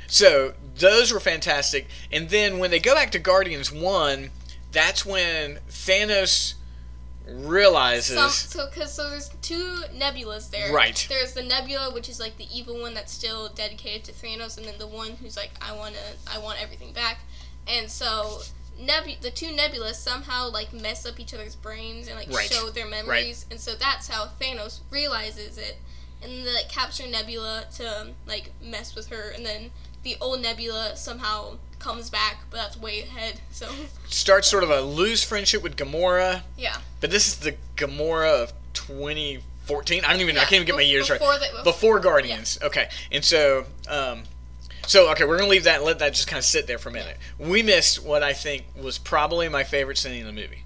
[0.08, 1.88] so those were fantastic.
[2.12, 4.30] And then when they go back to Guardians One,
[4.72, 6.54] that's when Thanos
[7.28, 8.16] realizes.
[8.18, 10.74] Some, so, cause so there's two nebulas there.
[10.74, 11.06] Right.
[11.10, 14.66] There's the nebula, which is like the evil one that's still dedicated to Thanos, and
[14.66, 15.98] then the one who's like, I wanna,
[16.34, 17.20] I want everything back.
[17.68, 18.40] And so,
[18.80, 22.50] nebu- the two nebulas somehow like mess up each other's brains and like Right.
[22.52, 25.78] show their memories, and so that's how Thanos realizes it,
[26.22, 29.72] and then they like capture Nebula to like mess with her, and then
[30.04, 33.42] the old Nebula somehow comes back, but that's way ahead.
[33.52, 33.70] So
[34.08, 36.78] starts sort of a loose friendship with Gamora, yeah.
[37.02, 40.04] but this is the Gamora of 2014.
[40.06, 40.38] I don't even.
[40.38, 41.20] I can't even get my years right.
[41.20, 42.60] before the- Before Guardians.
[42.62, 44.24] Okay, and so, um,
[44.88, 46.90] so okay, we're gonna leave that and let that just kind of sit there for
[46.90, 47.18] a minute.
[47.38, 50.64] We missed what I think was probably my favorite scene in the movie.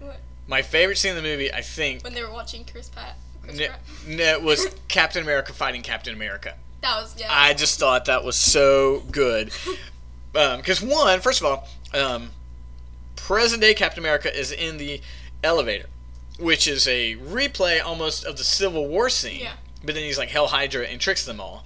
[0.00, 0.20] What?
[0.46, 3.16] My favorite scene in the movie, I think, When they were watching Chris Pratt.
[3.48, 6.54] N- n- was Captain America fighting Captain America.
[6.82, 7.28] That was yeah.
[7.30, 9.50] I just thought that was so good.
[10.32, 12.28] Because one, first of all, um,
[13.16, 15.00] present day Captain America is in the
[15.42, 15.86] elevator,
[16.38, 19.40] which is a replay almost of the Civil War scene.
[19.40, 19.52] Yeah.
[19.82, 21.64] but then he's like Hail Hydra and tricks them all.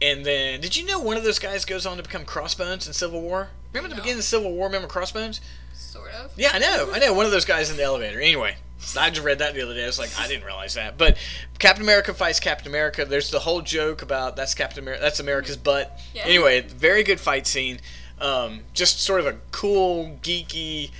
[0.00, 2.94] And then, did you know one of those guys goes on to become Crossbones in
[2.94, 3.48] Civil War?
[3.74, 4.68] Remember the beginning of Civil War?
[4.68, 5.42] Remember Crossbones?
[5.74, 6.32] Sort of.
[6.34, 6.88] Yeah, I know.
[6.92, 7.12] I know.
[7.12, 8.20] One of those guys in the elevator.
[8.22, 8.56] Anyway,
[8.96, 9.84] I just read that the other day.
[9.84, 10.96] I was like, I didn't realize that.
[10.96, 11.18] But
[11.58, 13.04] Captain America fights Captain America.
[13.04, 15.02] There's the whole joke about that's Captain America.
[15.02, 16.00] That's America's butt.
[16.14, 16.22] Yeah.
[16.24, 17.80] Anyway, very good fight scene.
[18.20, 20.90] Um, just sort of a cool, geeky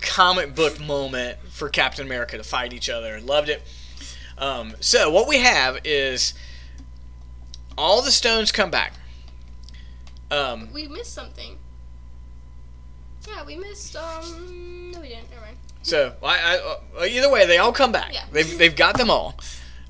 [0.00, 3.20] comic book moment for Captain America to fight each other.
[3.20, 3.62] Loved it.
[4.38, 6.32] Um, so what we have is
[7.76, 8.94] all the stones come back.
[10.30, 11.58] Um, We missed something.
[13.28, 13.96] Yeah, we missed.
[13.96, 15.30] Um, no, we didn't.
[15.30, 15.56] Never mind.
[15.82, 18.12] So I, I, uh, either way, they all come back.
[18.12, 18.24] Yeah.
[18.32, 19.34] They've, they've got them all.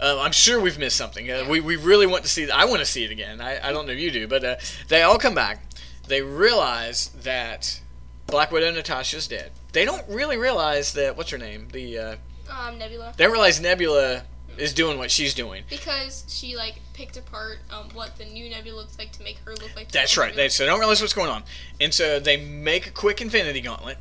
[0.01, 1.31] Um, I'm sure we've missed something.
[1.31, 2.51] Uh, we, we really want to see.
[2.51, 3.41] I want to see it again.
[3.41, 4.57] I, I don't know if you do, but uh,
[4.89, 5.63] they all come back.
[6.09, 7.81] They realize that
[8.27, 9.51] Black Widow Natasha's dead.
[9.73, 11.69] They don't really realize that what's her name.
[11.73, 12.17] The uh,
[12.51, 13.13] Um, Nebula.
[13.17, 14.23] they don't realize Nebula
[14.57, 15.65] is doing what she's doing.
[15.69, 19.53] Because she like picked apart um what the new Nebula looks like to make her
[19.53, 19.89] look like.
[19.89, 20.35] the That's right.
[20.35, 21.43] They, so they don't realize what's going on,
[21.81, 23.99] and so they make a quick Infinity Gauntlet.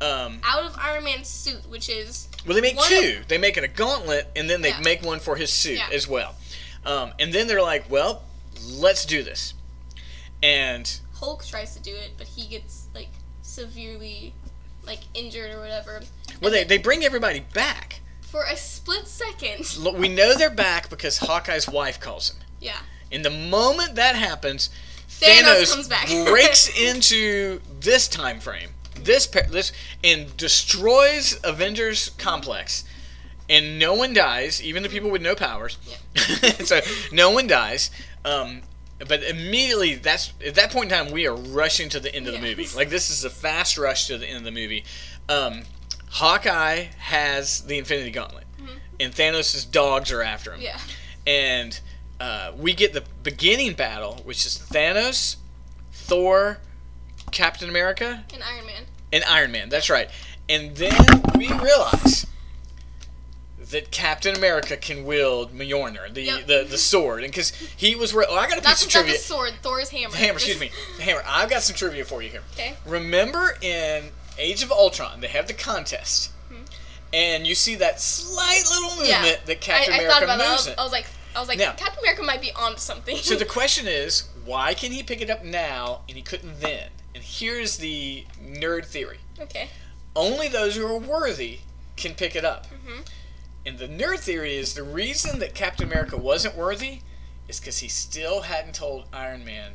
[0.00, 3.22] Um, Out of Iron Man's suit, which is Well, they make two.
[3.28, 4.80] They make it a gauntlet, and then they Yeah.
[4.80, 5.88] make one for his suit Yeah.
[5.92, 6.34] as well.
[6.84, 8.22] Um, and then they're like, "Well,
[8.66, 9.54] let's do this."
[10.42, 13.08] And Hulk tries to do it, but he gets like
[13.42, 14.34] severely
[14.84, 16.02] like injured or whatever.
[16.40, 18.00] well, they they bring everybody back.
[18.22, 19.76] For a split second.
[19.78, 22.36] Look, we know they're back because Hawkeye's wife calls him.
[22.60, 22.78] Yeah.
[23.12, 24.70] And the moment that happens,
[25.08, 26.08] Thanos Thanos, comes back.
[26.26, 28.73] breaks into this time frame,
[29.04, 32.84] this this, and destroys Avengers complex,
[33.48, 35.78] and no one dies, even the people with no powers.
[35.86, 36.50] Yeah.
[36.64, 36.80] so
[37.12, 37.90] no one dies.
[38.24, 38.62] Um,
[39.06, 42.32] but immediately, that's at that point in time, we are rushing to the end of
[42.34, 42.66] the movie.
[42.74, 44.84] Like this is a fast rush to the end of the movie.
[45.28, 45.62] Um,
[46.10, 48.44] Hawkeye has the Infinity Gauntlet,
[49.00, 50.78] and Thanos' dogs are after him Yeah.
[51.26, 51.78] and
[52.20, 55.36] uh, we get the beginning battle, which is Thanos,
[55.92, 56.58] Thor,
[57.32, 58.84] Captain America, And Iron Man.
[59.14, 59.68] And Iron Man.
[59.70, 60.10] That's right.
[60.48, 60.92] And then
[61.38, 62.26] we realize
[63.70, 66.46] that Captain America can wield Mjolnir, the Yep.
[66.46, 68.12] the, the sword, and because he was.
[68.12, 70.14] Re- oh, I got a Not, piece of not the sword, Thor's hammer.
[70.14, 71.22] Hammer, excuse me, hammer.
[71.26, 72.42] I've got some trivia for you here.
[72.52, 72.74] Okay.
[72.86, 74.04] Remember in
[74.38, 76.30] Age of Ultron, they have the contest,
[77.14, 79.24] and you see that slight little movement Hmm.
[79.26, 79.36] Yeah.
[79.46, 80.46] that Captain I, I America thought about that.
[80.48, 80.68] I was.
[80.78, 83.16] I was like, I was like, Now- Captain America might be on something.
[83.16, 86.90] So the question is, why can he pick it up now and he couldn't then?
[87.14, 89.68] And here's the nerd theory: okay.
[90.16, 91.58] only those who are worthy
[91.96, 92.66] can pick it up.
[92.66, 93.00] Mm-hmm.
[93.66, 97.00] And the nerd theory is the reason that Captain America wasn't worthy
[97.48, 99.72] is because he still hadn't told Iron Man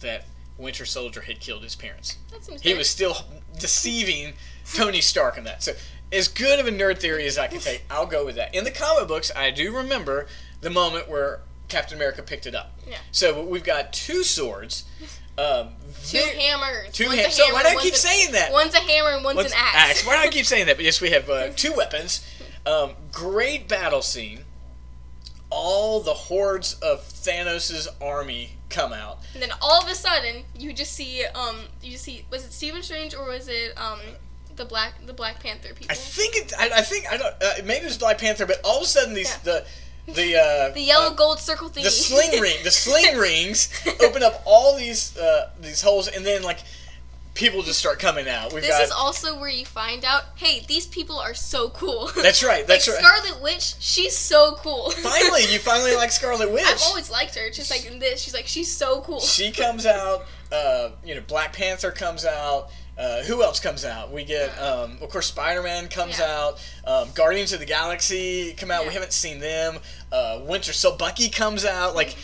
[0.00, 0.26] that
[0.58, 2.18] Winter Soldier had killed his parents.
[2.30, 3.16] That seems He was still
[3.58, 4.34] deceiving
[4.74, 5.62] Tony Stark in that.
[5.62, 5.72] So,
[6.12, 8.54] as good of a nerd theory as I can take, I'll go with that.
[8.54, 10.26] In the comic books, I do remember
[10.60, 12.72] the moment where Captain America picked it up.
[12.88, 12.96] Yeah.
[13.12, 14.84] So we've got two swords.
[15.38, 15.68] Um,
[16.04, 16.92] Two hammers.
[16.92, 17.34] Two hammers.
[17.34, 18.52] So hammer, why do I keep saying that?
[18.52, 20.04] One's a hammer and one's, One's an axe.
[20.06, 20.76] Why do I keep saying that?
[20.76, 22.26] But yes, we have uh, two weapons.
[22.66, 24.40] Um, great battle scene.
[25.50, 29.20] All the hordes of Thanos' army come out.
[29.32, 32.52] And then all of a sudden, you just see, um, you just see, was it
[32.52, 34.00] Stephen Strange or was it, um,
[34.56, 35.86] the Black, the Black Panther people?
[35.90, 36.52] I think it.
[36.58, 37.32] I, I think I don't.
[37.40, 39.38] Uh, maybe it was Black Panther, but all of a sudden these Yeah.
[39.44, 39.66] the
[40.14, 41.84] the uh, the yellow uh, gold circle thing.
[41.84, 43.68] the sling ring the sling rings
[44.02, 46.60] open up all these uh, these holes, and then like
[47.38, 48.52] people just start coming out.
[48.52, 52.10] We've This got is also where you find out, hey, these people are so cool.
[52.20, 52.66] that's right.
[52.66, 53.04] That's like right.
[53.22, 54.90] Scarlet Witch, she's so cool.
[55.02, 56.64] Finally, you finally like Scarlet Witch.
[56.66, 57.48] I've always liked her.
[57.50, 59.20] Just like in this, she's like she's so cool.
[59.20, 60.26] she comes out.
[60.50, 62.70] Uh, you know, Black Panther comes out.
[62.98, 64.10] Uh, who else comes out?
[64.10, 66.36] We get, um, of course, Spider Man comes Yeah.
[66.36, 66.60] out.
[66.84, 68.86] Um, Guardians of the Galaxy come out.
[68.86, 69.78] We haven't seen them.
[70.10, 71.94] Uh, Winter So Bucky comes out.
[71.94, 72.16] Like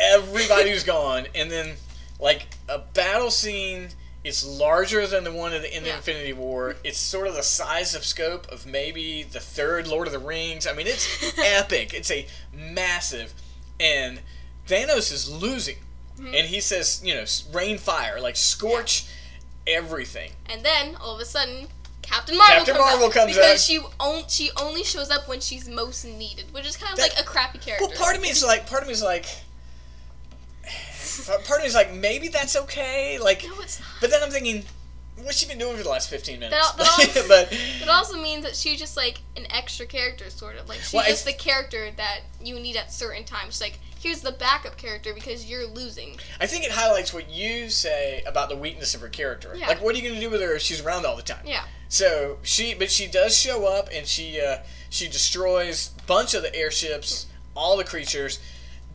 [0.00, 1.76] everybody's gone, and then
[2.20, 3.90] like a battle scene.
[4.24, 5.92] It's larger than the one at the end Yeah.
[5.92, 6.74] of Infinity War.
[6.82, 10.66] It's sort of the size of scope of maybe the third Lord of the Rings.
[10.66, 11.94] I mean, it's epic.
[11.94, 13.32] It's a massive,
[13.78, 14.20] and
[14.66, 15.76] Thanos is losing,
[16.18, 16.34] Mm-hmm.
[16.34, 17.24] and he says, you know,
[17.56, 19.04] rain fire, like scorch
[19.68, 20.32] everything.
[20.46, 21.68] And then all of a sudden,
[22.02, 25.40] Captain Marvel Captain comes Marvel out comes because she on, she only shows up when
[25.40, 27.86] she's most needed, which is kind of That- like a crappy character.
[27.86, 29.26] Well, part of me is like, part of me is like,
[31.46, 33.18] part of me is like, maybe that's okay.
[33.18, 33.88] Like, no, it's not.
[34.00, 34.64] but then I'm thinking,
[35.22, 36.72] what's she been doing for the last 15 minutes?
[36.72, 36.76] That-
[37.12, 40.68] that al- but It also means that she's just like an extra character, sort of.
[40.68, 43.54] Like she's Well, just the character that you need at certain times.
[43.54, 46.16] She's like, here's the backup character because you're losing.
[46.40, 49.54] I think it highlights what you say about the weakness of her character.
[49.56, 49.68] Yeah.
[49.68, 51.44] Like, what are you going to do with her if she's around all the time?
[51.44, 51.64] Yeah.
[51.88, 54.58] So she, but she does show up, and she uh,
[54.90, 57.26] she destroys a bunch of the airships
[57.58, 58.38] all the creatures,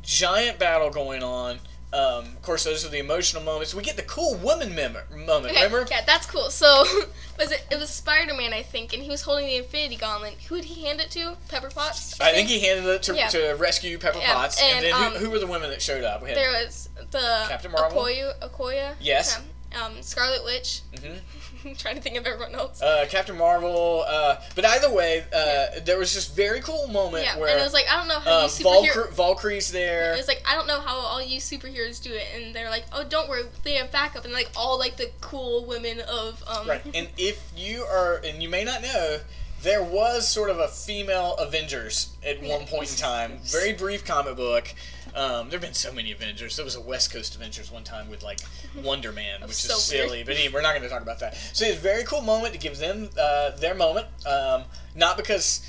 [0.02, 1.60] giant battle going on.
[1.94, 3.76] Um, of course, those are the emotional moments.
[3.76, 5.54] We get the cool woman mem- moment.
[5.54, 5.86] Okay, Remember?
[5.92, 6.50] yeah, that's cool.
[6.50, 6.84] So,
[7.38, 7.66] was it?
[7.70, 10.34] It was Spider Man, I think, and he was holding the Infinity Gauntlet.
[10.50, 11.38] Who did he hand it to?
[11.50, 12.20] Pepper Potts.
[12.20, 13.28] I think he handed it to, Yeah.
[13.28, 14.60] to rescue Pepper Yeah, Potts.
[14.60, 16.24] And, and, then um, who, who were the women that showed up?
[16.24, 18.02] There was the Captain Marvel?
[18.02, 18.94] Okoye, Okoye.
[19.00, 19.40] Yes.
[19.80, 20.82] Um, Scarlet Witch.
[20.96, 21.20] Mhm.
[21.78, 22.82] trying to think of everyone else.
[22.82, 24.04] uh, Captain Marvel.
[24.08, 27.64] Uh, but either way, uh, there was this very cool moment yeah, where and it
[27.64, 28.94] was like I don't know how uh, you superhero.
[28.94, 30.14] Valkyr- Valkyrie's there.
[30.14, 32.86] It was like I don't know how all you superheroes do it, and they're like,
[32.92, 36.68] oh, don't worry, they have backup, and like all like the cool women of um.
[36.68, 36.82] Right.
[36.94, 39.20] And if you are, and you may not know,
[39.64, 43.40] there was sort of a female Avengers at one point in time.
[43.44, 44.74] Very brief comic book.
[45.16, 46.56] Um, there have been so many Avengers.
[46.56, 48.40] There was a West Coast Avengers one time with like
[48.84, 50.08] Wonder Man, which so is weird.
[50.10, 50.24] silly.
[50.24, 51.36] But anyway, we're not going to talk about that.
[51.54, 54.08] So it's a very cool moment to give them uh, their moment.
[54.26, 54.64] Um,
[54.96, 55.66] not because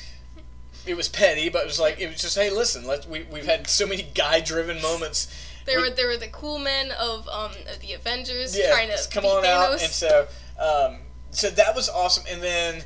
[0.87, 3.47] it was petty, but it was like it was just hey, listen, let we we've
[3.47, 5.29] had so many guy driven moments.
[5.67, 8.89] There We- were there were the cool men of um of the Avengers yeah, trying
[8.89, 9.47] to come beat on Thanos.
[9.47, 9.71] out.
[9.83, 10.27] And so,
[10.59, 10.97] um,
[11.31, 12.25] so that was awesome.
[12.31, 12.83] And then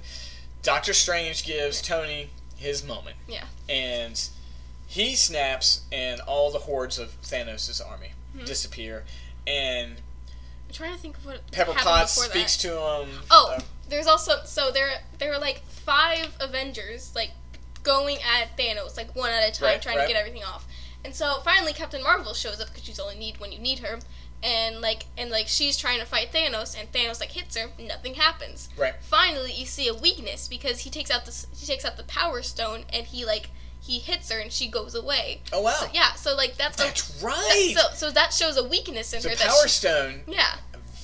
[0.63, 3.17] Doctor Strange gives Tony his moment.
[3.29, 3.45] Yeah.
[3.69, 4.21] And
[4.87, 8.45] he snaps, and all the hordes of Thanos' army Mm-hmm.
[8.45, 9.05] disappear.
[9.47, 9.93] And
[10.69, 12.69] I'm trying to think of what Pepper Potts speaks that.
[12.69, 13.09] to him.
[13.31, 17.31] Oh, uh, there's also so there there were like five Avengers like
[17.83, 20.07] going at Thanos like one at a time Right, trying right.
[20.07, 20.67] to get everything off.
[21.07, 23.99] And so finally Captain Marvel shows up because she's only need when you need her.
[24.43, 28.15] And like and like she's trying to fight Thanos and Thanos like hits her, nothing
[28.15, 28.69] happens.
[28.77, 28.95] Right.
[29.01, 32.43] Finally you see a weakness because he takes out the he takes out the power
[32.43, 35.41] stone and he like he hits her and she goes away.
[35.53, 37.73] oh wow, So, yeah, so like that's a, that's right.
[37.75, 40.55] that- so so that shows a weakness in so her that Power she, Stone, yeah,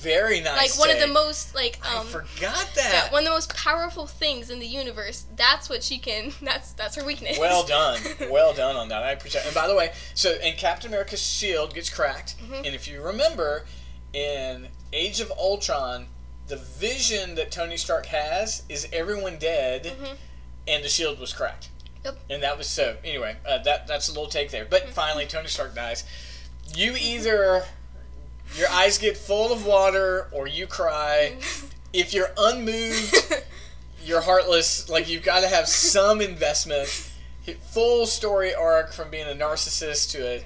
[0.05, 0.77] very nice.
[0.77, 3.09] like one of the most like I um forgot yeah, that.
[3.11, 5.25] one of the most powerful things in the universe.
[5.35, 6.31] That's what she can.
[6.41, 7.37] That's that's her weakness.
[7.39, 7.99] Well done,
[8.31, 9.03] well done on that.
[9.03, 9.45] I appreciate.
[9.45, 12.57] And by the way, so and Captain America's shield gets cracked, Mhm.
[12.65, 13.65] and if you remember,
[14.13, 16.07] in Age of Ultron,
[16.47, 20.15] the vision that Tony Stark has is everyone dead, Mhm.
[20.67, 21.69] and the shield was cracked.
[22.05, 22.17] Yep.
[22.29, 22.97] And that was so.
[23.03, 24.63] Anyway, uh, that that's a little take there.
[24.65, 26.03] But finally, Tony Stark dies.
[26.75, 27.65] You either
[28.57, 31.37] your eyes get full of water or you cry.
[31.93, 33.15] If you're unmoved,
[34.03, 34.89] you're heartless.
[34.89, 36.89] Like you've got to have some investment.
[37.71, 40.43] Full story arc from being a narcissist to a,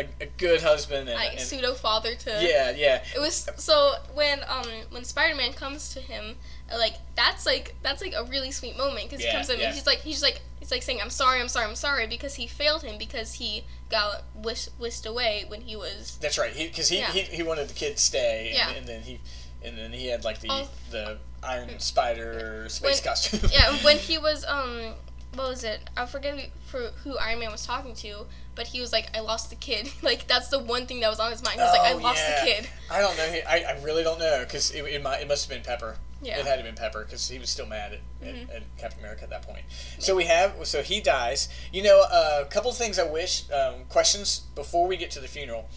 [0.00, 2.30] a, a good husband and, like and pseudo father to.
[2.42, 3.04] yeah, yeah.
[3.14, 6.34] It was so when um when Spider Man comes to him,
[6.76, 9.60] like that's like that's like a really sweet moment because Yeah, he comes to him
[9.60, 9.66] yeah.
[9.66, 12.34] and he's like he's like he's like saying I'm sorry I'm sorry I'm sorry because
[12.34, 16.54] he failed him because he got whisked, whisked away when he was That's right.
[16.54, 17.10] Because he, Yeah.
[17.12, 18.70] he, he wanted the kid to stay, and, Yeah.
[18.78, 19.20] and then he
[19.64, 20.68] and then he had like the Oh.
[20.90, 23.50] the Iron Spider space When- costume.
[23.52, 24.94] yeah when he was um
[25.34, 28.80] what was it I forget who, for who Iron Man was talking to but he
[28.80, 31.42] was like I lost the kid like that's the one thing that was on his
[31.42, 32.40] mind he was like I Oh, lost yeah.
[32.44, 33.24] the kid I don't know.
[33.48, 35.96] I, I really don't know because it, it, might, it must have been Pepper.
[36.22, 38.48] yeah It had to have been Pepper because he was still mad at, Mhm.
[38.48, 39.62] at, at Captain America at that point.
[40.00, 41.48] So we have so he dies.
[41.72, 45.28] You know, uh, a couple things I wish um, questions before we get to the
[45.28, 45.68] funeral.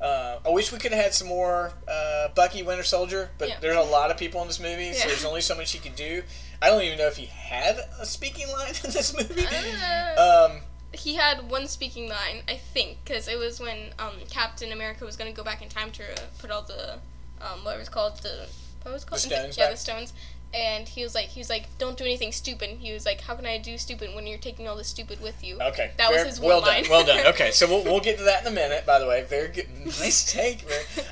[0.00, 3.56] Uh, I wish we could have had some more uh, Bucky Winter Soldier, but Yeah.
[3.60, 5.06] there's a lot of people in this movie, so Yeah.
[5.08, 6.22] there's only so much he could do.
[6.62, 9.46] I don't even know if he had a speaking line in this movie.
[9.46, 10.60] Uh, Um,
[10.92, 15.16] he had one speaking line, I think, because it was when um, Captain America was
[15.16, 16.02] going to go back in time to
[16.38, 16.94] put all the,
[17.40, 18.46] um, what was called the,
[18.82, 19.20] what was it called?
[19.20, 19.72] stones Yeah, back.
[19.72, 20.12] the stones.
[20.52, 22.70] And he was like, he was like, don't do anything stupid.
[22.80, 25.44] He was like, how can I do stupid when you're taking all this stupid with
[25.44, 25.58] you?
[25.60, 25.92] Okay.
[25.96, 26.82] That was fair- his well one line.
[26.82, 26.90] done.
[26.90, 27.26] Well done.
[27.28, 28.84] Okay, so we'll, we'll get to that in a minute.
[28.84, 30.64] By the way, very good, nice take.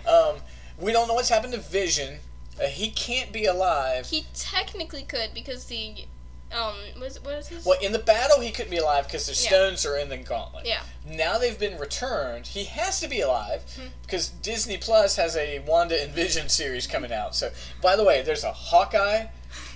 [0.09, 0.37] Um,
[0.77, 2.19] we don't know what's happened to Vision.
[2.61, 4.07] Uh, he can't be alive.
[4.07, 6.07] He technically could because the,
[6.53, 7.65] um, what is, what is his?
[7.65, 9.49] Well, in the battle, he couldn't be alive because the Yeah.
[9.49, 10.67] stones are in the gauntlet.
[10.67, 10.81] Yeah.
[11.07, 12.49] Now they've been returned.
[12.49, 13.89] He has to be alive Hmm.
[14.03, 17.35] because Disney Plus has a Wanda and Vision series coming out.
[17.37, 19.27] So, by the way, there's a Hawkeye,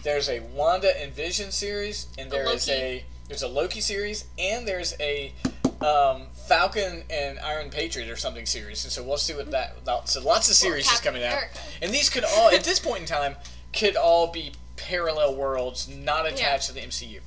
[0.02, 2.80] there's a Wanda and Vision series, and there is Loki.
[2.80, 5.32] a there's a Loki series, and there's a
[5.80, 8.84] um, Falcon and Iron Patriot or something series.
[8.84, 9.76] And so we'll see what that.
[10.08, 11.58] So lots of series is coming out, America.
[11.80, 13.36] and these could all at this point in time
[13.72, 17.20] could all be parallel worlds, not attached to the MCU.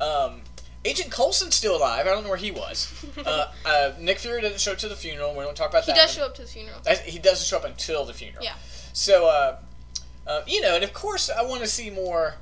[0.00, 0.42] Um,
[0.84, 2.06] Agent Coulson's still alive.
[2.06, 2.92] I don't know where he was.
[3.26, 5.34] Uh, uh, Nick Fury doesn't show up to the funeral.
[5.34, 5.96] We don't talk about he that.
[5.98, 6.78] He does show up to the funeral.
[7.04, 8.44] He doesn't show up until the funeral.
[8.44, 8.54] Yeah.
[8.92, 9.58] So, uh,
[10.26, 12.36] uh, you know, and of course, I want to see more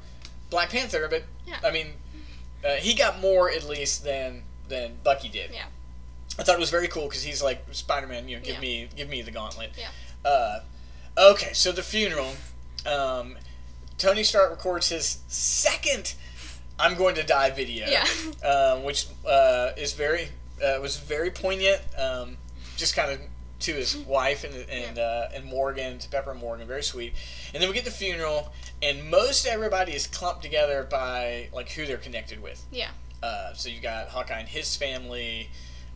[0.51, 1.57] Black Panther, but Yeah.
[1.65, 1.95] I mean,
[2.65, 5.53] uh, he got more at least than than Bucky did.
[5.53, 5.65] Yeah.
[6.39, 8.29] I thought it was very cool because he's like Spider Man.
[8.29, 8.61] You know, give Yeah.
[8.61, 9.71] me give me the gauntlet.
[9.79, 9.89] Yeah.
[10.31, 10.61] Uh,
[11.19, 12.33] okay, so the funeral.
[12.85, 13.37] Um,
[13.99, 16.15] Tony Stark records his second
[16.79, 17.87] "I'm going to die" video.
[17.89, 18.07] Yeah.
[18.45, 20.29] uh, which uh, is very
[20.63, 21.81] Uh, was very poignant.
[21.99, 22.39] Um,
[22.77, 23.21] just kind of
[23.61, 27.15] to his wife and and uh, and Morgan to Pepper and Morgan, very sweet.
[27.55, 31.87] And then we get the funeral, and most everybody is clumped together by like who
[31.87, 32.63] they're connected with.
[32.71, 32.91] Yeah.
[33.23, 35.49] Uh, so you got Hawkeye and his family.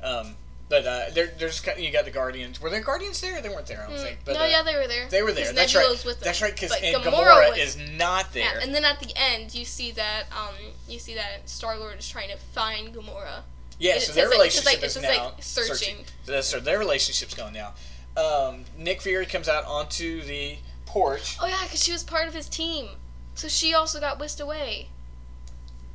[0.03, 0.35] Um,
[0.69, 2.61] but uh, there, there's you got the Guardians.
[2.61, 3.41] Were there Guardians there?
[3.43, 4.19] They weren't there, I don't Mm, think.
[4.25, 5.09] But, no, uh, yeah, they were there.
[5.09, 5.53] they were there.
[5.53, 5.89] That's right.
[5.91, 6.17] with them.
[6.23, 6.55] That's right.
[6.55, 7.03] Because Gamora
[7.51, 8.45] Gamora, is not there.
[8.45, 10.55] Yeah, and then at the end, you see that um,
[10.89, 13.43] you see that Star Lord is trying to find Gamora.
[13.81, 15.97] Yeah, It so their like- it's just relationship like- is just, now like, searching.
[16.25, 17.73] So that's so their relationship's going now.
[18.17, 21.37] Um, Nick Fury comes out onto the porch.
[21.41, 22.91] Oh yeah, because she was part of his team,
[23.35, 24.89] so she also got whisked away.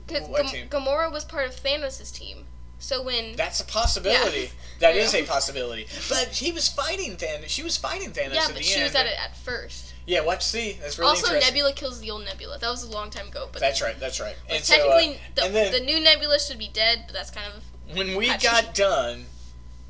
[0.05, 0.67] Because What team?
[0.67, 2.45] Gamora was part of Thanos' team.
[2.79, 4.39] So when That's a possibility.
[4.39, 4.47] Yeah.
[4.79, 5.87] That is a possibility.
[6.09, 7.47] But he was fighting Thanos.
[7.47, 8.83] She was fighting Thanos yeah, at but the she end.
[8.83, 9.93] was at it at first.
[10.05, 10.77] Yeah, watch see.
[10.81, 11.39] That's really also.
[11.39, 12.59] Nebula kills the old Nebula.
[12.59, 13.97] That was a long time ago, but That's right.
[13.99, 14.35] That's right.
[14.49, 17.03] And so, uh, technically, the, then the new Nebula should be dead.
[17.07, 18.47] But that's kind of when we Patchy.
[18.47, 19.25] got done,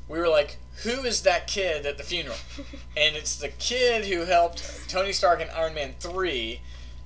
[0.08, 2.36] we were like, "Who is that kid at the funeral?"
[2.96, 6.60] and it's the kid who helped Tony Stark in Iron Man three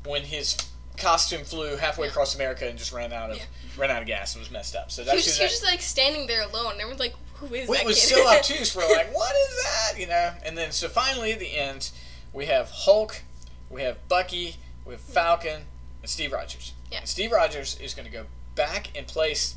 [0.05, 0.57] when his
[1.01, 2.11] costume flew halfway Yeah.
[2.13, 3.45] across America and just ran out of Yeah.
[3.77, 4.91] ran out of gas and was messed up.
[4.91, 6.73] So he that's was, just, he was just like standing there alone.
[6.73, 8.75] And everyone's like, "Who is Well, that it was kid?" so obtuse.
[8.77, 9.99] We're like, what is that?
[9.99, 10.33] You know.
[10.45, 11.91] And then so finally at the end,
[12.33, 13.23] we have Hulk,
[13.69, 15.65] we have Bucky, we have Falcon,
[16.03, 16.73] and Steve Rogers.
[16.91, 16.99] Yeah.
[16.99, 19.55] And Steve Rogers is going to go back and place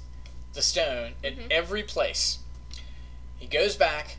[0.53, 1.51] the stone at Mhm.
[1.51, 2.37] every place.
[3.39, 4.17] He goes back,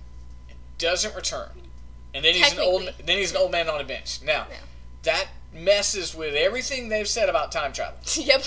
[0.48, 1.70] and doesn't return,
[2.12, 4.20] and then he's an old then he's an old man on a bench.
[4.22, 4.56] Now Yeah.
[5.04, 7.98] that messes with everything they've said about time travel.
[8.16, 8.44] yep.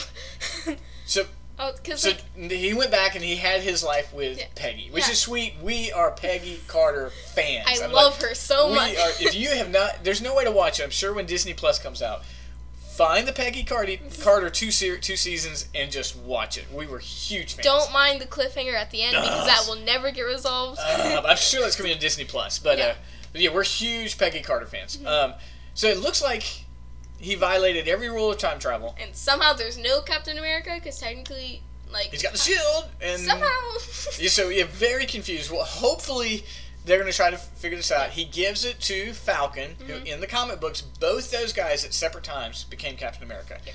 [1.06, 1.26] So
[1.60, 4.46] oh, because so like, he went back and he had his life with Yeah.
[4.56, 5.12] Peggy, which Yeah.
[5.14, 5.56] is sweet.
[5.62, 7.66] We are Peggy Carter fans.
[7.68, 8.98] I I'm love like, her so we much.
[8.98, 9.10] are.
[9.22, 10.84] If you have not, there's no way to watch it.
[10.84, 12.24] I'm sure when Disney Plus comes out,
[12.96, 16.66] find the Peggy Carter, Carter two se- two seasons and just watch it.
[16.74, 17.64] We were huge fans.
[17.66, 20.80] Don't mind the cliffhanger at the end because that will never get resolved.
[20.84, 22.96] Uh, I'm sure that's coming to Disney Plus, but, uh, Yeah.
[23.32, 25.00] but yeah, we're huge Peggy Carter fans.
[25.06, 25.34] Um,
[25.74, 26.44] so it looks like
[27.20, 28.96] he violated every rule of time travel.
[29.02, 31.62] and somehow there's no Captain America because technically,
[31.92, 33.48] like He's got the shield, and somehow.
[34.20, 35.52] Yeah, so yeah, very confused.
[35.52, 36.44] Well, hopefully
[36.86, 38.12] they're going to try to figure this out.
[38.12, 40.06] He gives it to Falcon, who Mm-hmm.
[40.08, 43.58] in the comic books, both those guys at separate times became Captain America.
[43.66, 43.74] Yeah.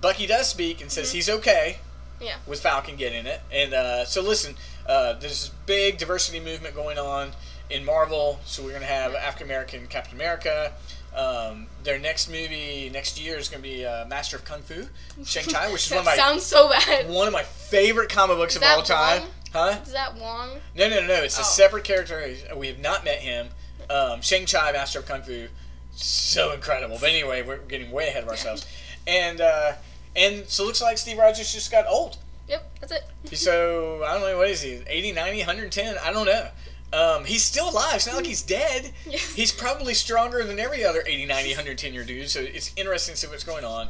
[0.00, 1.12] Bucky does speak and says Mhm.
[1.14, 1.78] he's okay
[2.20, 2.36] Yeah.
[2.46, 3.40] with Falcon getting it.
[3.52, 4.56] And uh, so listen,
[4.86, 7.32] uh, there's this big diversity movement going on
[7.70, 8.40] in Marvel.
[8.44, 10.72] So we're going to have African American Captain America.
[11.14, 14.86] Um, their next movie next year is going to be uh, Master of Kung Fu,
[15.24, 17.08] Shang Chi, which is one of my sounds so bad.
[17.08, 19.22] one of my favorite comic books Is of all time.
[19.22, 19.30] Wong?
[19.52, 19.78] Huh?
[19.84, 20.50] Is that Wong?
[20.74, 21.14] No, no, no, no.
[21.22, 21.44] It's a Oh.
[21.44, 22.34] separate character.
[22.56, 23.48] We have not met him.
[23.88, 25.46] Um, Shang Chi, Master of Kung Fu,
[25.94, 26.96] so incredible.
[27.00, 28.66] But anyway, we're getting way ahead of ourselves.
[29.06, 29.72] And uh,
[30.16, 32.16] and so it looks like Steve Rogers just got old.
[32.48, 33.36] Yep, that's it.
[33.36, 35.96] So I don't know what is he 80, 90, 110.
[36.02, 36.48] I don't know.
[36.94, 37.96] Um, he's still alive.
[37.96, 38.92] It's not like he's dead.
[39.06, 39.18] Yeah.
[39.18, 42.30] He's probably stronger than every other 80, 90, 110 year dude.
[42.30, 43.88] So it's interesting to see what's going on.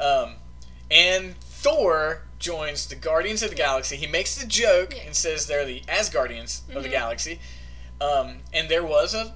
[0.00, 0.34] Um,
[0.90, 3.96] and Thor joins the Guardians of the Galaxy.
[3.96, 5.02] He makes the joke Yeah.
[5.06, 6.92] and says they're the Asgardians of the Mhm.
[6.92, 7.40] galaxy.
[8.00, 9.34] Um, and there was a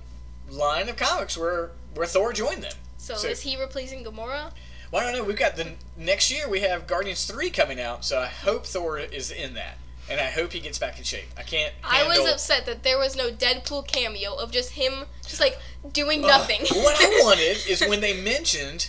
[0.48, 2.74] line of comics where where Thor joined them.
[2.98, 4.52] So, So- is he replacing Gamora?
[4.92, 5.24] Well, I don't know.
[5.24, 8.98] We've got the next year we have Guardians three coming out, so I hope Thor
[8.98, 9.78] is in that,
[10.10, 11.26] and I hope he gets back in shape.
[11.36, 11.72] I can't.
[11.84, 15.58] I was upset that there was no Deadpool cameo of just him, just like
[15.92, 16.60] doing nothing.
[16.82, 18.88] what I wanted is when they mentioned,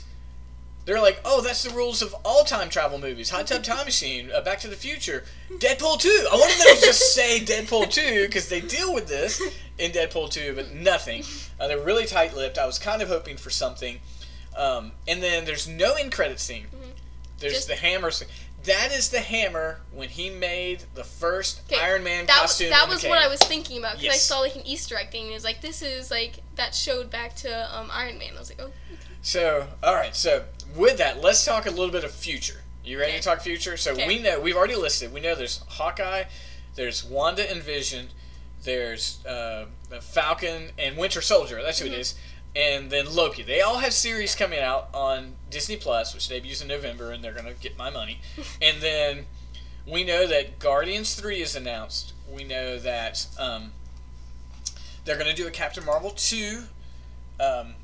[0.86, 4.32] they're like, "Oh, that's the rules of all time travel movies: Hot Tub Time Machine,
[4.34, 6.28] uh, Back to the Future, Deadpool 2.
[6.32, 9.42] I wanted them to just say Deadpool 2 because they deal with this
[9.78, 11.24] in Deadpool 2, but nothing.
[11.60, 12.58] Uh, they're really tight-lipped.
[12.58, 14.00] I was kind of hoping for something,
[14.58, 16.68] um, and then there's no end credit scene.
[16.74, 16.92] Mhm.
[17.40, 18.10] There's Just- the hammer.
[18.12, 18.28] scene.
[18.66, 22.70] That is the hammer when he made the first Okay, Iron Man that was, costume.
[22.72, 23.18] that was what.
[23.18, 25.44] I was thinking about because I saw like an Easter egg thing and it was
[25.46, 28.32] like this is like that showed back to um, Iron Man.
[28.36, 28.72] I was like, oh,
[29.22, 30.16] So, all right.
[30.16, 30.44] So,
[30.76, 32.62] with that, let's talk a little bit of future.
[32.84, 33.20] You ready Okay.
[33.20, 33.78] to talk future?
[33.78, 34.08] So, Okay.
[34.08, 35.14] we know we've already listed.
[35.14, 36.24] We know there's Hawkeye,
[36.76, 38.10] there's Wanda and Vision,
[38.64, 39.66] there's uh,
[40.02, 41.62] Falcon and Winter Soldier.
[41.64, 41.94] That's who Mhm.
[41.94, 42.16] it is.
[42.56, 43.44] And then Loki.
[43.44, 47.34] They all have series coming out on Disney Plus, which debuts in November, and they're
[47.34, 48.20] gonna get my money.
[48.62, 49.26] and then
[49.86, 52.14] we know that Guardians Three is announced.
[52.32, 53.72] We know that um,
[55.06, 56.64] they're gonna do a Captain Marvel two.
[57.40, 57.76] Um,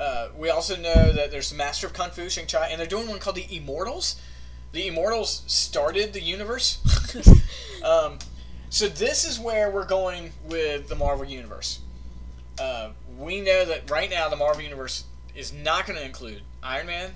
[0.00, 3.08] uh, we also know that there's Master of Kung Fu, Shang Chi, and they're doing
[3.08, 4.20] one called the Immortals.
[4.72, 6.78] The Immortals started the universe.
[7.84, 8.18] um,
[8.70, 11.80] so this is where we're going with the Marvel Universe.
[12.58, 12.90] Uh,
[13.20, 15.04] we know that right now the Marvel Universe
[15.34, 17.10] is not going to include Iron Man,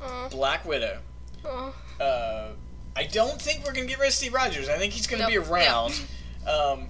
[0.00, 1.00] oh, Black Widow,
[1.44, 1.74] oh.
[2.00, 2.48] uh,
[2.96, 4.68] I don't think we're gonna get rid of Steve Rogers.
[4.68, 5.48] I think he's gonna be Nope.
[5.48, 6.00] around.
[6.46, 6.88] Um,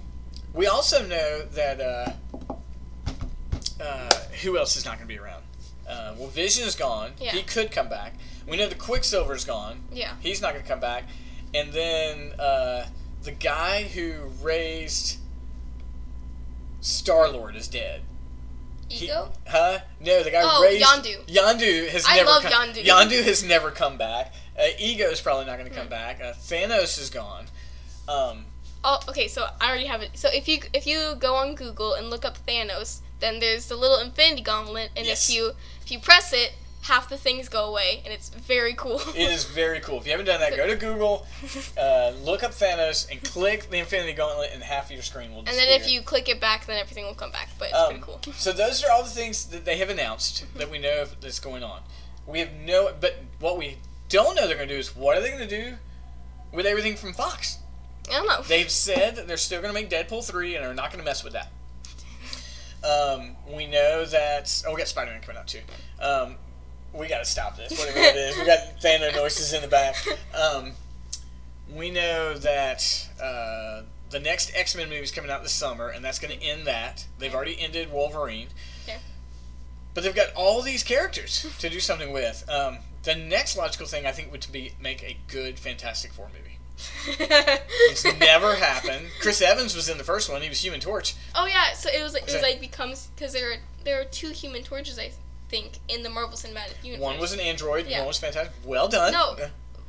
[0.53, 2.53] we also know that uh,
[3.81, 4.09] uh,
[4.41, 5.43] who else is not gonna be around?
[5.87, 7.11] Uh, well, Vision is gone.
[7.19, 7.31] Yeah.
[7.31, 8.15] He could come back.
[8.47, 9.83] We know the Quicksilver's gone.
[9.91, 10.13] Yeah.
[10.19, 11.03] He's not gonna come back.
[11.53, 12.87] And then uh,
[13.23, 15.19] the guy who raised
[16.79, 18.01] Star Lord is dead.
[18.91, 19.31] He- Ego?
[19.47, 19.79] Huh?
[19.99, 21.25] No, the guy Oh, raised Yondu.
[21.27, 22.83] Yondu has I never love come, Yondu.
[22.85, 24.33] Yondu has never come back.
[24.59, 25.89] Uh, Ego is probably not going to come Hmm.
[25.91, 26.21] back.
[26.21, 27.47] Uh, Thanos is gone.
[28.07, 28.45] Um,
[28.83, 29.27] Oh, okay.
[29.27, 30.11] So I already have it.
[30.15, 33.75] So if you if you go on Google and look up Thanos, then there's the
[33.75, 35.29] little Infinity Gauntlet, and Yes.
[35.29, 35.51] if you
[35.85, 38.99] if you press it, half the things go away, and it's very cool.
[39.15, 39.97] it is very cool.
[39.99, 41.25] If you haven't done that, go to Google,
[41.77, 45.39] uh, look up Thanos, and click the Infinity Gauntlet, and half of your screen will.
[45.39, 47.49] and then if you click it back, then everything will come back.
[47.59, 48.33] But it's Um, pretty cool.
[48.33, 51.39] So those are all the things that they have announced that we know of that's
[51.39, 51.81] going on.
[52.27, 53.77] We have no, but what we
[54.09, 55.77] don't know they're going to do is what are they going to do
[56.51, 57.57] with everything from Fox?
[58.09, 58.41] I don't know.
[58.41, 61.05] They've said that they're still going to make Deadpool 3 and are not going to
[61.05, 61.51] mess with that.
[62.83, 64.63] Um, we know that.
[64.67, 65.59] Oh, we got Spider Man coming out too.
[65.99, 66.35] Um,
[66.93, 68.37] we got to stop this, whatever it is.
[68.37, 69.95] We got Thanos noises in the back.
[70.33, 70.73] Um,
[71.73, 76.03] we know that uh, the next X Men movie is coming out this summer, and
[76.03, 77.05] that's going to end that.
[77.19, 78.47] They've already ended Wolverine.
[78.87, 78.97] Yeah.
[79.93, 82.43] But they've got all these characters to do something with.
[82.49, 86.57] Um, the next logical thing I think would be make a good Fantastic Four movie.
[87.19, 89.07] It's never happened.
[89.21, 90.41] Chris Evans was in the first one.
[90.41, 91.15] He was Human Torch.
[91.35, 91.73] oh yeah.
[91.73, 94.63] So it was it was that- like becomes because there are there are two Human
[94.63, 95.11] Torches I
[95.51, 97.03] think in the Marvel Cinematic Universe.
[97.03, 97.85] One was an android.
[97.87, 97.99] Yeah.
[97.99, 98.53] One was fantastic.
[98.65, 99.11] Well done.
[99.11, 99.35] No.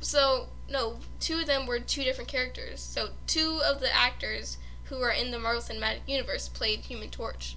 [0.01, 2.81] So no, two of them were two different characters.
[2.81, 7.55] So two of the actors who are in the Marvel Cinematic Universe played Human Torch.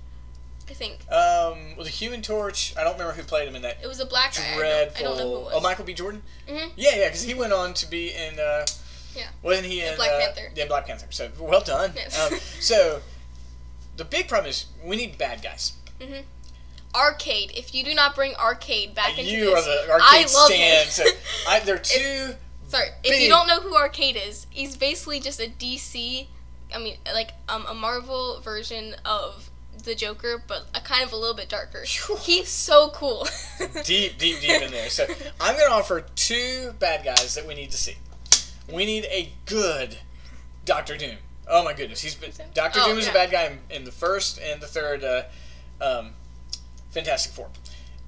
[0.71, 2.75] I think Um, was a Human Torch.
[2.77, 4.55] I don't remember who played him in that it was a black guy.
[4.57, 4.99] Dreadful.
[5.07, 5.53] I don't know who it was.
[5.57, 5.95] Oh, Michael B.
[5.95, 6.23] Jordan.
[6.49, 6.73] Mhm.
[6.77, 8.39] Yeah, yeah, because he went on to be in.
[8.39, 8.65] Uh,
[9.15, 9.29] Yeah.
[9.43, 10.53] Wasn't he in Black uh, Panther.
[10.55, 11.07] Yeah, Black Panther.
[11.11, 11.93] So well done.
[11.97, 12.19] Yes.
[12.21, 13.01] Um, so
[13.97, 15.73] the big problem is we need bad guys.
[16.97, 17.53] Arcade.
[17.55, 20.89] If you do not bring Arcade back into you this, are the I love stand.
[20.89, 21.05] So
[21.49, 22.35] I, they're two.
[22.69, 26.27] Sorry, if you don't know who Arcade is, he's basically just a DC.
[26.75, 29.51] I mean, like um, a Marvel version of
[29.85, 31.85] the Joker, but a kind of a little bit darker.
[32.21, 33.27] He's so cool.
[33.85, 34.91] deep, deep, deep in there.
[34.91, 35.07] So
[35.41, 37.95] I'm going to offer two bad guys that we need to see.
[38.73, 39.99] We need a good
[40.65, 41.17] Doctor Doom.
[41.49, 43.93] Oh my goodness, he's been Doctor Oh, Doom is a bad guy in, in the
[43.93, 45.23] first and the third uh,
[45.81, 46.11] um,
[46.97, 47.49] Fantastic Four.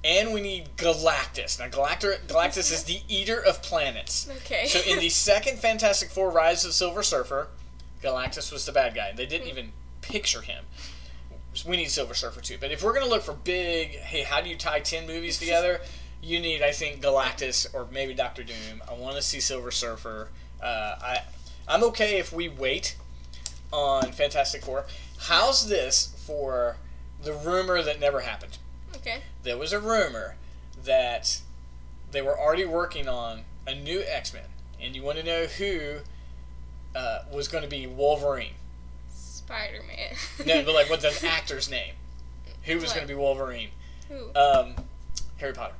[0.03, 1.59] And we need Galactus.
[1.59, 4.27] Now, Galactor, Galactus is the eater of planets.
[4.37, 4.65] Okay.
[4.65, 7.49] So in the second Fantastic Four, Rise of the Silver Surfer,
[8.01, 9.11] Galactus was the bad guy.
[9.15, 10.63] They didn't even picture him.
[11.67, 12.57] We need Silver Surfer too.
[12.59, 15.81] But if we're gonna look for big, hey, how do you tie ten movies together?
[16.21, 18.81] You need, I think, Galactus or maybe Doctor Doom.
[18.89, 20.29] I want to see Silver Surfer.
[20.61, 21.17] Uh, I,
[21.67, 22.95] I'm okay if we wait
[23.71, 24.85] on Fantastic Four.
[25.19, 26.77] How's this for
[27.21, 28.57] the rumor that never happened?
[29.01, 29.21] Okay.
[29.43, 30.35] there was a rumor
[30.83, 31.41] that
[32.11, 34.43] they were already working on a new X Men,
[34.81, 35.99] and you want to know who
[36.95, 38.53] uh, was going to be Wolverine?
[39.13, 40.15] Spider Man.
[40.45, 41.93] No, but like what's the actor's name?
[42.63, 43.69] Who was going to be Wolverine?
[44.09, 44.29] Who?
[44.35, 44.75] Um,
[45.37, 45.73] Harry Potter.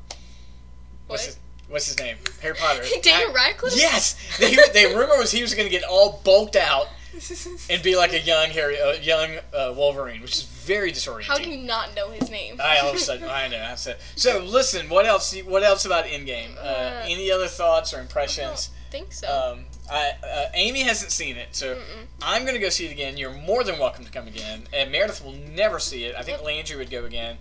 [1.07, 1.39] What's his
[1.69, 2.17] What's his name?
[2.41, 2.83] Harry Potter.
[3.03, 3.73] Daniel Radcliffe?
[3.75, 4.15] Yes.
[4.37, 6.87] The, the rumor was he was going to get all bulked out
[7.69, 11.23] and be like a young Harry, uh, young uh, Wolverine, which is very disorienting.
[11.23, 12.59] How do you not know his name?
[12.63, 13.61] I all of a sudden I know.
[13.71, 14.39] I said so.
[14.39, 15.35] Listen, what else?
[15.41, 16.55] What else about Endgame?
[16.57, 18.69] Uh, Uh, any other thoughts or impressions?
[18.87, 19.27] I think so.
[19.27, 22.05] Um, I, uh, Amy hasn't seen it, so Mm-mm.
[22.21, 23.17] I'm going to go see it again.
[23.17, 24.63] You're more than welcome to come again.
[24.73, 26.15] And Meredith will never see it.
[26.15, 26.45] I think Yep.
[26.45, 27.37] Landry would go again.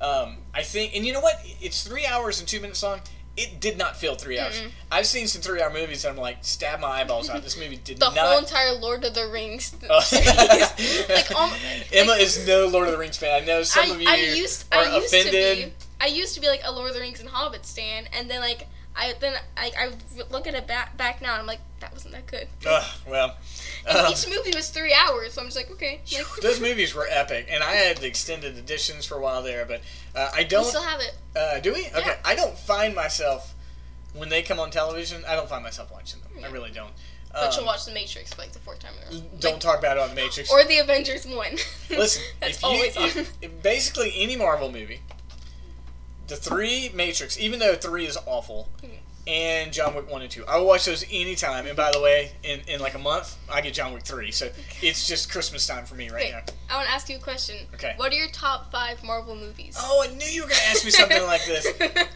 [0.00, 1.34] Um, I think, and you know what?
[1.60, 3.00] It's three hours and two minutes long.
[3.36, 4.60] It did not feel three hours.
[4.60, 4.70] Mm-mm.
[4.90, 7.42] I've seen some three-hour movies, and I'm like, stab my eyeballs out.
[7.42, 8.18] This movie did the not.
[8.18, 9.66] whole entire Lord of the Rings
[10.02, 11.08] series.
[11.08, 11.52] like, um,
[11.92, 13.42] Emma like, is no Lord of the Rings fan.
[13.42, 15.58] I know some I, of you I used are I used offended.
[15.58, 18.08] to be I used to be like a Lord of the Rings and Hobbit stan,
[18.12, 18.66] and then like
[18.96, 19.90] I then like I
[20.30, 22.48] look at it back back now, and I'm like that wasn't that good.
[22.66, 23.36] Ugh, well,
[23.86, 26.00] And um, each movie was three hours, so I'm just like okay.
[26.12, 29.64] Like, those movies were epic, and I had the extended editions for a while there.
[29.64, 29.80] But
[30.14, 30.64] uh, I don't.
[30.64, 31.16] still have it.
[31.36, 31.86] Uh, do we?
[31.86, 32.00] Okay.
[32.06, 32.16] Yeah.
[32.24, 33.54] I don't find myself
[34.14, 35.24] when they come on television.
[35.28, 36.44] I don't find myself watching them.
[36.44, 36.92] I really don't.
[37.32, 39.26] But you'll Um, watch The Matrix for like the fourth time in a row.
[39.38, 40.50] Don't Like, talk about it on the Matrix.
[40.50, 41.56] or the Avengers one.
[41.90, 45.00] Listen, if you if, if basically any Marvel movie,
[46.26, 48.98] the three Matrix, even though three is awful, Mhm.
[49.30, 51.66] And John Wick one and two, I will watch those anytime.
[51.66, 54.50] And by the way, in, in like a month, I get John Wick three, so
[54.82, 56.40] it's just Christmas time for me right now.
[56.68, 57.56] I want to ask you a question.
[57.74, 57.94] Okay.
[57.96, 59.76] What are your top five Marvel movies?
[59.78, 61.66] Oh, I knew you were gonna ask me something like this.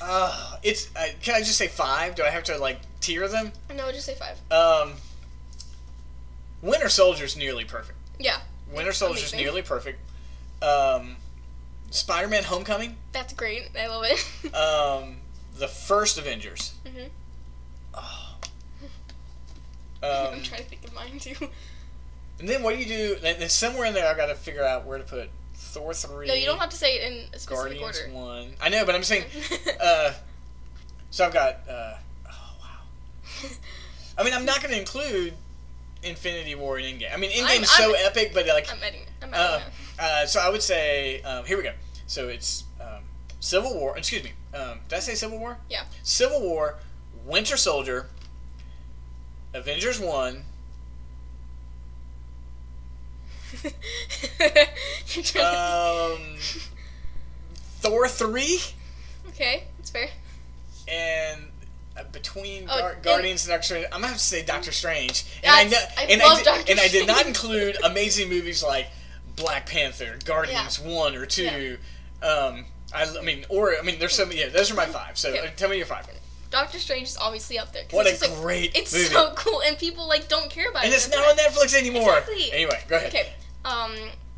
[0.00, 0.94] Uh, it's.
[0.94, 2.14] Uh, can I just say five?
[2.14, 3.50] Do I have to like tier them?
[3.74, 4.38] No, just say five.
[4.52, 4.92] Um,
[6.62, 7.98] Winter Soldier's nearly perfect.
[8.18, 8.38] Yeah,
[8.72, 9.40] Winter Soldier's Amazing.
[9.40, 9.98] nearly perfect.
[10.62, 11.16] Um,
[11.90, 12.96] Spider-Man: Homecoming.
[13.12, 13.70] that's great.
[13.76, 14.24] I love it.
[14.54, 15.16] Um,
[15.58, 16.74] the first Avengers.
[16.84, 17.08] Mm-hmm.
[17.94, 18.36] Oh.
[20.02, 21.34] I'm Um, trying to think of mine too.
[22.38, 23.16] and then what do you do?
[23.20, 26.28] Then somewhere in there, I got to figure out where to put Thor three.
[26.28, 28.12] No, you don't have to say it in a specific Guardians order.
[28.14, 28.52] one.
[28.60, 29.24] I know, but I'm saying.
[29.80, 30.12] Uh,
[31.10, 31.60] so I've got.
[31.68, 31.94] Uh,
[32.28, 33.48] oh wow.
[34.18, 35.34] I mean, I'm not going to include
[36.02, 37.12] Infinity War and Endgame.
[37.14, 39.06] I mean, I'm- Endgame's so I'm- epic, but like, I'm editing.
[39.22, 39.72] I'm uh, editing.
[40.00, 41.72] uh, so I would say, um, here we go.
[42.06, 43.02] So it's um,
[43.40, 43.96] Civil War.
[43.96, 44.32] Excuse me.
[44.54, 45.58] Um, did I say Civil War?
[45.68, 45.84] Yeah.
[46.02, 46.76] Civil War,
[47.24, 48.06] Winter Soldier,
[49.54, 50.44] Avengers one.
[55.40, 56.36] Um,
[57.80, 58.60] Thor three,
[59.28, 60.08] okay, that's fair.
[60.86, 61.40] and
[61.96, 65.24] uh, between Oh, Gar- Guardians and Doctor Strange, I'm gonna have to say Doctor Strange.
[65.42, 68.88] And I, know, I and love did, and I did not include amazing movies like
[69.36, 71.78] Black Panther, Guardians one or two.
[72.22, 72.64] Um,
[72.94, 74.40] I, I mean, or I mean, there's so many.
[74.40, 75.18] Yeah, those are my five.
[75.18, 76.06] So uh, tell me your five.
[76.50, 77.84] Doctor Strange is obviously up there.
[77.90, 79.04] What a it's like, great It's movie.
[79.06, 80.96] so cool, and people like don't care about and it.
[80.96, 82.18] it's That's not on Netflix anymore.
[82.18, 82.52] Exactly.
[82.52, 83.08] Anyway, go ahead.
[83.08, 83.32] Okay.
[83.66, 83.94] Um,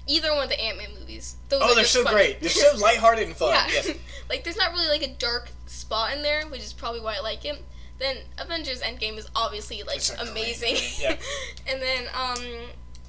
[0.09, 1.37] either one of the Ant Man movies.
[1.49, 2.13] Those Oh, are they're so fun.
[2.15, 2.41] great.
[2.41, 3.51] They're so lighthearted and fun.
[3.51, 3.67] yeah.
[3.71, 3.91] Yes.
[4.29, 7.21] like there's not really like a dark spot in there, which is probably why I
[7.21, 7.63] like it.
[8.01, 10.77] Then Avengers Endgame is obviously like It's amazing.
[11.01, 11.17] yeah.
[11.69, 12.45] and then um,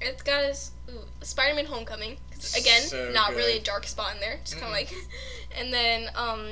[0.02, 2.16] it's got a Spider-Man: Homecoming.
[2.58, 4.38] Again, So not really a dark spot in there.
[4.44, 4.92] Just kind of like,
[5.56, 6.48] and then um,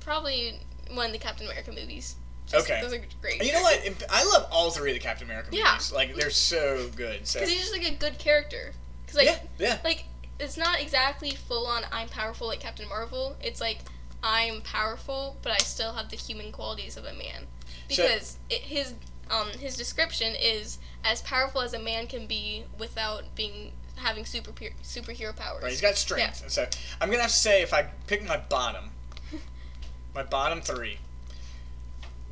[0.00, 0.58] probably
[0.94, 2.16] one of the Captain America movies.
[2.46, 2.80] Just- Okay.
[2.80, 3.44] Those are great.
[3.44, 3.78] You know what?
[4.08, 5.60] I love all three of the Captain America movies.
[5.64, 5.78] Yeah.
[5.94, 7.26] Like they're so good.
[7.26, 8.72] So Because he's just like a good character.
[9.04, 9.78] Because like yeah, yeah.
[9.84, 10.04] like
[10.40, 13.36] it's not exactly full on I'm powerful like Captain Marvel.
[13.42, 13.80] It's like
[14.22, 17.46] I'm powerful, but I still have the human qualities of a man.
[17.90, 18.94] So- Because it, his
[19.30, 24.52] um his description is as powerful as a man can be without being having super
[24.82, 25.62] superhero powers.
[25.62, 26.44] Right, he's got strength.
[26.50, 26.66] So
[27.00, 28.90] I'm gonna have to say if I pick my bottom,
[30.14, 30.98] my bottom three.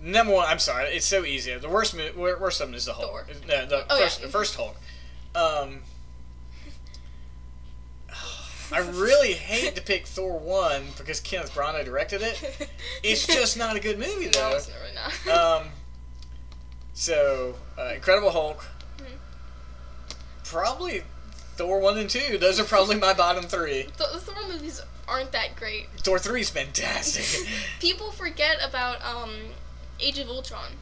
[0.00, 1.54] Number one, I'm sorry, it's so easy.
[1.56, 3.08] The worst, worst of them is the Hulk.
[3.10, 3.26] Thor.
[3.48, 4.04] No, the Oh, yeah.
[4.04, 4.76] first, the first Hulk.
[5.34, 5.80] Um,
[8.72, 12.68] I really hate to pick Thor one because Kenneth Branagh directed it.
[13.02, 14.56] It's just not a good movie no, though.
[14.56, 15.60] it's really not.
[15.62, 15.68] Um,
[16.96, 18.64] so uh, Incredible Hulk,
[18.98, 19.04] Mhm.
[20.44, 21.02] probably
[21.56, 22.38] Thor one and two.
[22.38, 23.82] Those are probably my bottom three.
[23.98, 25.88] the, the Thor movies aren't that great.
[25.98, 27.46] Thor three is fantastic.
[27.80, 29.30] People forget about um
[30.00, 30.72] Age of Ultron.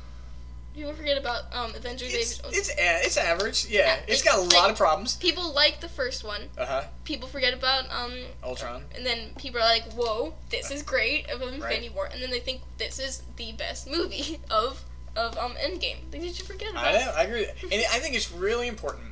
[0.74, 2.60] People forget about um Avengers Age it's of Ultron.
[2.60, 3.66] it's a- it's average.
[3.66, 5.16] Yeah, Yeah, it's it- got a lot like- of problems.
[5.16, 6.50] People like the first one.
[6.58, 6.84] Uh huh.
[7.04, 8.12] People forget about um
[8.42, 8.84] Ultron.
[8.94, 11.94] and then people are like, "Whoa, this is great!" of Infinity Right.
[11.94, 14.82] War, and then they think this is the best movie of
[15.16, 15.96] of um Endgame.
[16.12, 16.86] Like, did you forget about?
[16.86, 17.12] I know.
[17.16, 17.46] I agree.
[17.62, 19.08] And I think it's really important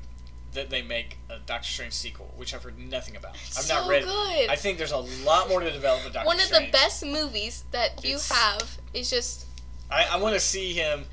[0.52, 3.32] that they make a Doctor Strange sequel, which I've heard nothing about.
[3.32, 4.02] I've so not read.
[4.02, 4.06] it.
[4.06, 4.50] good.
[4.50, 6.26] I think there's a lot more to develop with Doctor Strange.
[6.26, 6.66] One of Strange.
[6.72, 9.46] the best movies that you have is just
[9.90, 11.04] I, I want to see him.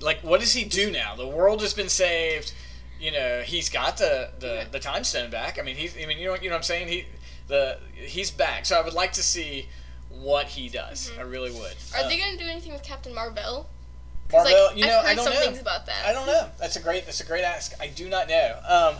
[0.00, 1.16] Like, what does he do now?
[1.16, 2.52] The world has been saved.
[3.00, 4.64] You know, he's got the the, Yeah.
[4.70, 5.58] the time stone back.
[5.58, 5.96] I mean, he's.
[5.96, 6.88] I mean, you know, you know what I'm saying.
[6.88, 7.06] He
[7.48, 8.66] the he's back.
[8.66, 9.68] So I would like to see
[10.10, 11.10] what he does.
[11.18, 11.72] I really would.
[11.76, 11.96] Mm-hmm.
[12.00, 13.68] Are Uh, they gonna do anything with Captain Marvel?
[14.32, 14.52] Marvel?
[14.66, 15.40] like, you know, I've heard I don't some know.
[15.40, 16.06] things about that.
[16.06, 16.48] I don't know.
[16.58, 17.04] That's a great.
[17.06, 17.72] That's a great ask.
[17.80, 18.58] I do not know.
[18.68, 18.94] Um,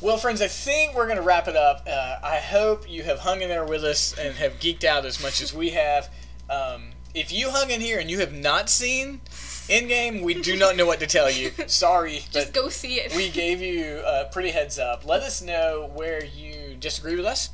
[0.00, 1.86] well, friends, I think we're going to wrap it up.
[1.86, 5.22] Uh, I hope you have hung in there with us and have geeked out as
[5.22, 6.10] much as we have.
[6.50, 9.20] Um, if you hung in here and you have not seen
[9.68, 11.52] Endgame, we do not know what to tell you.
[11.68, 13.14] Sorry, Just go see it.
[13.14, 15.06] we gave you a pretty heads up.
[15.06, 17.50] Let us know where you disagree with us,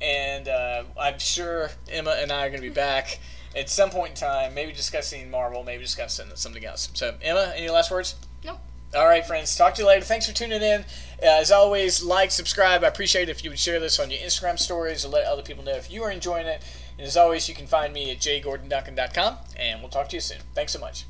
[0.00, 3.18] and uh, I'm sure Emma and I are going to be back
[3.56, 6.90] at some point in time, maybe discussing Marvel, maybe discussing something else.
[6.94, 8.16] So, Emma, any last words?
[8.44, 8.58] Nope.
[8.94, 9.56] All right, friends.
[9.56, 10.04] Talk to you later.
[10.04, 10.82] Thanks for tuning in.
[11.22, 12.84] Uh, as always, like, subscribe.
[12.84, 15.42] I appreciate it if you would share this on your Instagram stories and let other
[15.42, 16.62] people know if you are enjoying it.
[16.98, 20.38] And as always, you can find me at jgordonduncan.com, and we'll talk to you soon.
[20.54, 21.04] Thanks so much.